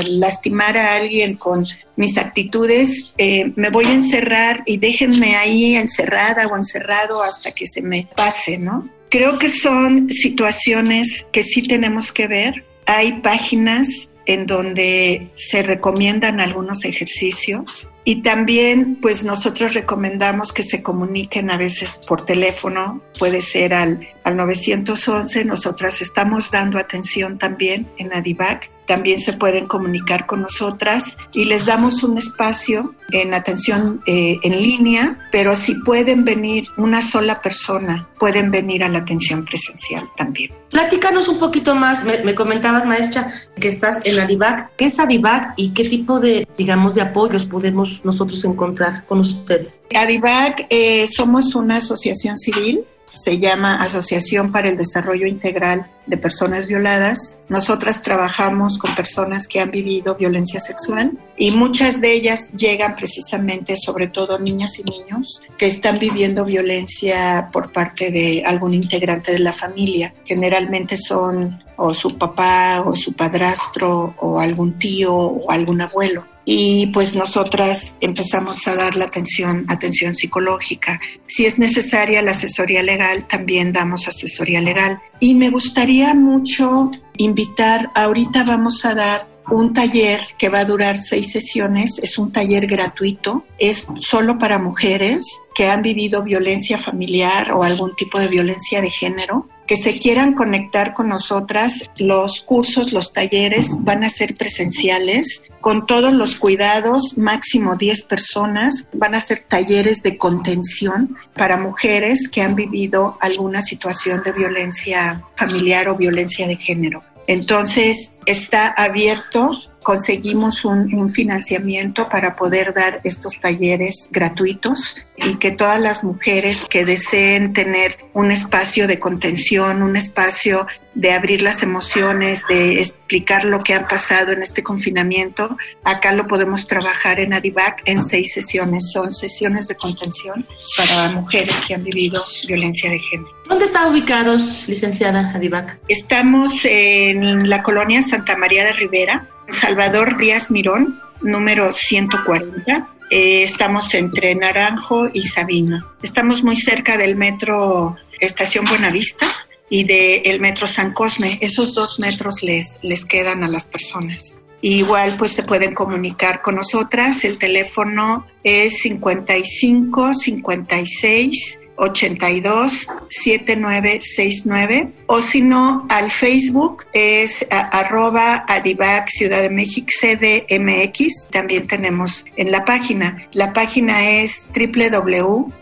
lastimar 0.08 0.78
a 0.78 0.96
alguien 0.96 1.36
con 1.36 1.66
mis 1.96 2.18
actitudes, 2.18 3.14
eh, 3.18 3.52
me 3.56 3.70
voy 3.70 3.86
a 3.86 3.94
encerrar 3.94 4.64
y 4.66 4.78
déjenme 4.78 5.36
ahí 5.36 5.76
encerrada 5.76 6.48
o 6.48 6.56
encerrado 6.56 7.24
hasta 7.24 7.52
que 7.52 7.66
se 7.66 7.82
me 7.82 8.08
pase, 8.16 8.58
¿no? 8.58 8.90
Creo 9.10 9.38
que 9.38 9.50
son 9.50 10.10
situaciones 10.10 11.26
que 11.32 11.44
sí 11.44 11.62
tenemos 11.62 12.12
que 12.12 12.28
ver. 12.28 12.66
Hay 12.86 13.22
páginas 13.22 13.88
en 14.26 14.46
donde 14.46 15.30
se 15.36 15.62
recomiendan 15.62 16.40
algunos 16.40 16.84
ejercicios 16.84 17.88
y 18.06 18.22
también, 18.22 19.00
pues 19.02 19.24
nosotros 19.24 19.74
recomendamos 19.74 20.54
que 20.54 20.62
se 20.62 20.84
comuniquen 20.84 21.50
a 21.50 21.58
veces 21.58 22.00
por 22.08 22.24
teléfono, 22.24 23.02
puede 23.18 23.42
ser 23.42 23.74
al, 23.74 24.08
al 24.26 24.36
911. 24.36 25.46
Nosotras 25.46 26.02
estamos 26.02 26.52
dando 26.52 26.78
atención 26.78 27.38
también 27.38 27.88
en 27.98 28.14
Adivac 28.14 28.70
también 28.86 29.20
se 29.20 29.34
pueden 29.34 29.68
comunicar 29.68 30.26
con 30.26 30.42
nosotras 30.42 31.18
y 31.34 31.46
les 31.46 31.66
damos 31.66 32.04
un 32.04 32.18
espacio 32.18 32.94
en 33.12 33.34
atención 33.34 34.02
eh, 34.08 34.38
en 34.42 34.52
línea, 34.54 35.18
pero 35.32 35.56
si 35.56 35.76
pueden 35.76 36.26
venir 36.26 36.68
una 36.78 37.02
sola 37.02 37.42
persona, 37.42 38.08
pueden 38.20 38.50
venir 38.52 38.84
a 38.84 38.90
la 38.90 39.00
atención 39.00 39.46
presencial 39.46 40.06
también. 40.18 40.52
Platícanos 40.72 41.28
un 41.28 41.40
poquito 41.40 41.76
más, 41.76 42.04
me, 42.04 42.36
comentabas 42.36 42.86
maestra 42.86 43.32
que 43.60 43.68
estás 43.68 44.06
en 44.06 44.20
Adivac, 44.20 44.72
¿qué 44.76 44.86
es 44.86 45.00
Adivac 45.00 45.54
y 45.56 45.70
qué 45.70 45.88
tipo 45.88 46.20
de, 46.20 46.48
digamos, 46.58 46.96
de 46.96 47.02
apoyos 47.02 47.46
podemos 47.46 48.04
nosotros 48.04 48.44
encontrar 48.44 49.06
con 49.06 49.20
ustedes? 49.20 49.84
Adivac 49.96 50.66
eh, 50.70 51.08
somos 51.08 51.56
una 51.56 51.78
asociación 51.78 52.38
civil 52.38 52.84
se 53.16 53.40
llama 53.40 53.76
Asociación 53.76 54.52
para 54.52 54.70
el 54.70 54.78
Desarrollo 54.78 55.26
Integral 55.26 55.88
de 56.06 56.18
Personas 56.18 56.68
Violadas. 56.68 57.38
Nosotras 57.50 58.02
trabajamos 58.02 58.78
con 58.78 58.94
personas 58.94 59.48
que 59.48 59.60
han 59.60 59.72
vivido 59.72 60.16
violencia 60.16 60.60
sexual 60.60 61.18
y 61.38 61.52
muchas 61.52 62.02
de 62.02 62.14
ellas 62.14 62.52
llegan 62.52 62.96
precisamente, 62.96 63.76
sobre 63.76 64.08
todo 64.08 64.38
niñas 64.38 64.78
y 64.80 64.84
niños, 64.84 65.42
que 65.58 65.68
están 65.68 65.98
viviendo 65.98 66.46
violencia 66.46 67.50
por 67.52 67.72
parte 67.72 68.12
de 68.12 68.44
algún 68.46 68.74
integrante 68.74 69.32
de 69.32 69.40
la 69.40 69.54
familia. 69.54 70.14
Generalmente 70.26 70.98
son 70.98 71.64
o 71.78 71.94
su 71.94 72.18
papá 72.18 72.84
o 72.86 72.94
su 72.94 73.14
padrastro 73.14 74.16
o 74.20 74.40
algún 74.40 74.78
tío 74.78 75.16
o 75.16 75.52
algún 75.52 75.82
abuelo 75.82 76.35
y 76.46 76.88
pues 76.88 77.16
nosotras 77.16 77.96
empezamos 78.00 78.68
a 78.68 78.76
dar 78.76 78.96
la 78.96 79.06
atención, 79.06 79.66
atención 79.68 80.14
psicológica. 80.14 81.02
Si 81.28 81.46
es 81.46 81.58
necesaria 81.58 82.22
la 82.22 82.32
asesoría 82.32 82.84
legal, 82.84 83.28
también 83.28 83.74
damos 83.74 84.08
asesoría 84.08 84.62
legal. 84.62 85.00
Y 85.20 85.34
me 85.34 85.50
gustaría 85.50 86.14
mucho 86.14 86.92
invitar, 87.18 87.90
ahorita 87.96 88.44
vamos 88.44 88.86
a 88.86 88.94
dar 88.94 89.28
un 89.50 89.74
taller 89.74 90.22
que 90.38 90.50
va 90.50 90.60
a 90.60 90.66
durar 90.66 90.98
seis 90.98 91.32
sesiones, 91.32 92.00
es 92.02 92.18
un 92.18 92.32
taller 92.32 92.68
gratuito, 92.68 93.46
es 93.60 93.86
solo 94.00 94.38
para 94.38 94.60
mujeres 94.60 95.26
que 95.54 95.68
han 95.68 95.82
vivido 95.82 96.24
violencia 96.24 96.78
familiar 96.78 97.52
o 97.52 97.64
algún 97.64 97.96
tipo 97.96 98.20
de 98.20 98.28
violencia 98.28 98.82
de 98.82 98.90
género 98.90 99.48
que 99.68 99.78
se 99.78 99.98
quieran 99.98 100.34
conectar 100.34 100.94
con 100.94 101.10
nosotras, 101.10 101.90
los 101.98 102.42
cursos, 102.42 102.94
los 102.94 103.14
talleres 103.14 103.68
van 103.80 104.04
a 104.04 104.10
ser 104.10 104.36
presenciales 104.36 105.44
con 105.62 105.88
todos 105.88 106.14
los 106.14 106.36
cuidados, 106.36 107.18
máximo 107.18 107.76
10 107.76 108.04
personas, 108.04 108.86
van 108.94 109.16
a 109.16 109.20
ser 109.20 109.44
talleres 109.48 110.04
de 110.04 110.18
contención 110.18 111.18
para 111.34 111.58
mujeres 111.58 112.30
que 112.30 112.42
han 112.42 112.56
vivido 112.56 113.18
alguna 113.22 113.62
situación 113.62 114.22
de 114.24 114.32
violencia 114.32 115.24
familiar 115.36 115.90
o 115.90 115.96
violencia 115.96 116.48
de 116.48 116.58
género. 116.58 117.02
Entonces, 117.28 118.12
está 118.26 118.68
abierto, 118.68 119.52
conseguimos 119.84 120.66
un, 120.66 121.10
financiamiento 121.10 122.10
para 122.10 122.36
poder 122.36 122.74
dar 122.74 123.02
estos 123.04 123.40
talleres 123.40 124.10
gratuitos 124.12 124.98
y 125.18 125.36
que 125.36 125.52
todas 125.52 125.80
las 125.80 126.04
mujeres 126.04 126.66
que 126.70 126.86
deseen 126.86 127.54
tener 127.54 127.98
un 128.14 128.32
espacio 128.32 128.88
de 128.88 129.00
contención, 129.00 129.84
un 129.84 129.96
espacio 129.96 130.68
de 130.96 131.12
abrir 131.12 131.42
las 131.42 131.62
emociones, 131.62 132.44
de 132.48 132.80
explicar 132.80 133.46
lo 133.46 133.64
que 133.64 133.74
ha 133.74 133.88
pasado 133.88 134.32
en 134.32 134.42
este 134.42 134.64
confinamiento, 134.64 135.58
acá 135.84 136.12
lo 136.12 136.28
podemos 136.28 136.68
trabajar 136.68 137.20
en 137.20 137.34
Adivac 137.34 137.82
en 137.86 138.02
seis 138.04 138.34
sesiones. 138.34 138.92
Son 138.92 139.14
sesiones 139.14 139.68
de 139.68 139.76
contención 139.76 140.48
para 140.78 141.10
mujeres 141.10 141.56
que 141.68 141.76
han 141.76 141.84
vivido 141.84 142.24
violencia 142.48 142.90
de 142.90 143.00
género. 143.00 143.35
¿Dónde 143.48 143.66
están 143.66 143.92
ubicados, 143.92 144.68
licenciada 144.68 145.32
Adivac? 145.36 145.78
Estamos 145.88 146.66
en 146.66 147.48
la 147.48 147.62
colonia 147.62 148.02
Santa 148.02 148.36
María 148.36 148.64
de 148.64 148.74
Rivera, 148.74 149.30
Salvador 149.50 150.18
Díaz 150.18 150.50
Mirón, 150.50 151.00
número 151.22 151.72
140. 151.72 152.88
Eh, 153.12 153.44
estamos 153.44 153.94
entre 153.94 154.34
Naranjo 154.34 155.10
y 155.14 155.24
Sabino. 155.24 155.86
Estamos 156.02 156.44
muy 156.44 156.58
cerca 156.58 156.98
del 156.98 157.16
metro 157.16 157.96
Estación 158.20 158.66
Buenavista 158.66 159.28
y 159.70 159.84
del 159.84 160.40
metro 160.40 160.66
San 160.66 160.92
Cosme. 160.92 161.38
Esos 161.40 161.76
dos 161.76 162.00
metros 162.00 162.42
les, 162.42 162.80
les 162.82 163.06
quedan 163.06 163.44
a 163.44 163.48
las 163.48 163.68
personas. 163.68 164.38
igual 164.62 165.18
pues 165.18 165.34
se 165.34 165.44
pueden 165.44 165.76
comunicar 165.76 166.42
con 166.42 166.56
nosotras. 166.56 167.24
El 167.24 167.38
teléfono 167.38 168.26
es 168.44 168.80
55 168.80 170.16
56 170.16 171.60
82 171.78 172.88
7969 173.10 174.94
o 175.08 175.22
si 175.22 175.42
no 175.42 175.86
al 175.90 176.12
Facebook 176.12 176.86
es 176.94 177.46
arroba 177.50 178.46
Adivac 178.48 179.10
Ciudad 179.10 179.42
de 179.42 179.50
México 179.50 179.88
CDMX 180.00 181.28
también 181.32 181.68
tenemos 181.68 182.26
en 182.38 182.52
la 182.52 182.66
página. 182.66 183.28
La 183.34 183.54
página 183.54 184.10
es 184.10 184.48
www.adivac.org 184.56 185.56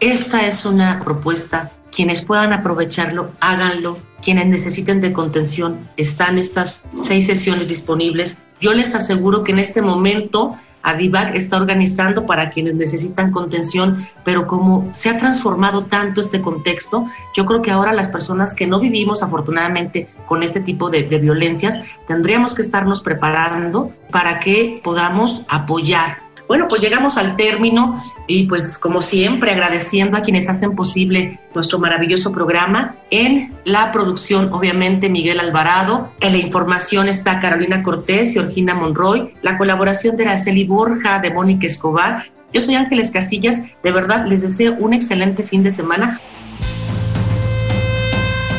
esta 0.00 0.46
es 0.46 0.66
una 0.66 1.00
propuesta. 1.02 1.70
Quienes 1.90 2.26
puedan 2.26 2.52
aprovecharlo 2.52 3.32
háganlo. 3.40 3.98
Quienes 4.22 4.46
necesiten 4.48 5.00
de 5.00 5.14
contención 5.14 5.88
están 5.96 6.38
estas 6.38 6.82
seis 7.00 7.24
sesiones 7.24 7.68
disponibles. 7.68 8.36
Yo 8.60 8.74
les 8.74 8.94
aseguro 8.94 9.44
que 9.44 9.52
en 9.52 9.60
este 9.60 9.80
momento 9.80 10.56
Adivac 10.84 11.34
está 11.34 11.56
organizando 11.56 12.26
para 12.26 12.50
quienes 12.50 12.74
necesitan 12.74 13.30
contención, 13.30 13.98
pero 14.24 14.46
como 14.46 14.88
se 14.92 15.08
ha 15.08 15.18
transformado 15.18 15.86
tanto 15.86 16.20
este 16.20 16.40
contexto, 16.40 17.06
yo 17.34 17.46
creo 17.46 17.62
que 17.62 17.70
ahora 17.70 17.92
las 17.92 18.08
personas 18.08 18.54
que 18.54 18.66
no 18.66 18.78
vivimos 18.78 19.22
afortunadamente 19.22 20.08
con 20.26 20.42
este 20.42 20.60
tipo 20.60 20.90
de, 20.90 21.02
de 21.02 21.18
violencias, 21.18 21.98
tendríamos 22.06 22.54
que 22.54 22.62
estarnos 22.62 23.00
preparando 23.00 23.90
para 24.10 24.40
que 24.40 24.80
podamos 24.84 25.42
apoyar 25.48 26.23
bueno, 26.46 26.68
pues 26.68 26.82
llegamos 26.82 27.16
al 27.16 27.36
término 27.36 28.02
y 28.26 28.44
pues 28.44 28.78
como 28.78 29.00
siempre 29.00 29.52
agradeciendo 29.52 30.16
a 30.16 30.22
quienes 30.22 30.48
hacen 30.48 30.76
posible 30.76 31.40
nuestro 31.54 31.78
maravilloso 31.78 32.32
programa. 32.32 32.96
En 33.10 33.54
la 33.64 33.92
producción, 33.92 34.52
obviamente, 34.52 35.08
Miguel 35.08 35.40
Alvarado. 35.40 36.10
En 36.20 36.32
la 36.32 36.38
información 36.38 37.08
está 37.08 37.40
Carolina 37.40 37.82
Cortés 37.82 38.36
y 38.36 38.38
Orgina 38.38 38.74
Monroy. 38.74 39.34
La 39.42 39.56
colaboración 39.56 40.16
de 40.16 40.26
Araceli 40.26 40.64
Borja, 40.64 41.18
de 41.18 41.32
Mónica 41.32 41.66
Escobar. 41.66 42.24
Yo 42.52 42.60
soy 42.60 42.74
Ángeles 42.74 43.10
Castillas. 43.10 43.62
De 43.82 43.90
verdad, 43.90 44.26
les 44.26 44.42
deseo 44.42 44.74
un 44.78 44.92
excelente 44.92 45.42
fin 45.42 45.62
de 45.62 45.70
semana. 45.70 46.18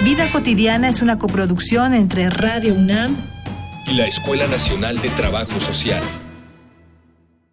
Vida 0.04 0.28
Cotidiana 0.32 0.90
es 0.90 1.02
una 1.02 1.18
coproducción 1.18 1.94
entre 1.94 2.30
Radio 2.30 2.74
UNAM 2.74 3.16
y 3.88 3.94
la 3.94 4.06
Escuela 4.06 4.48
Nacional 4.48 5.00
de 5.02 5.10
Trabajo 5.10 5.60
Social. 5.60 6.04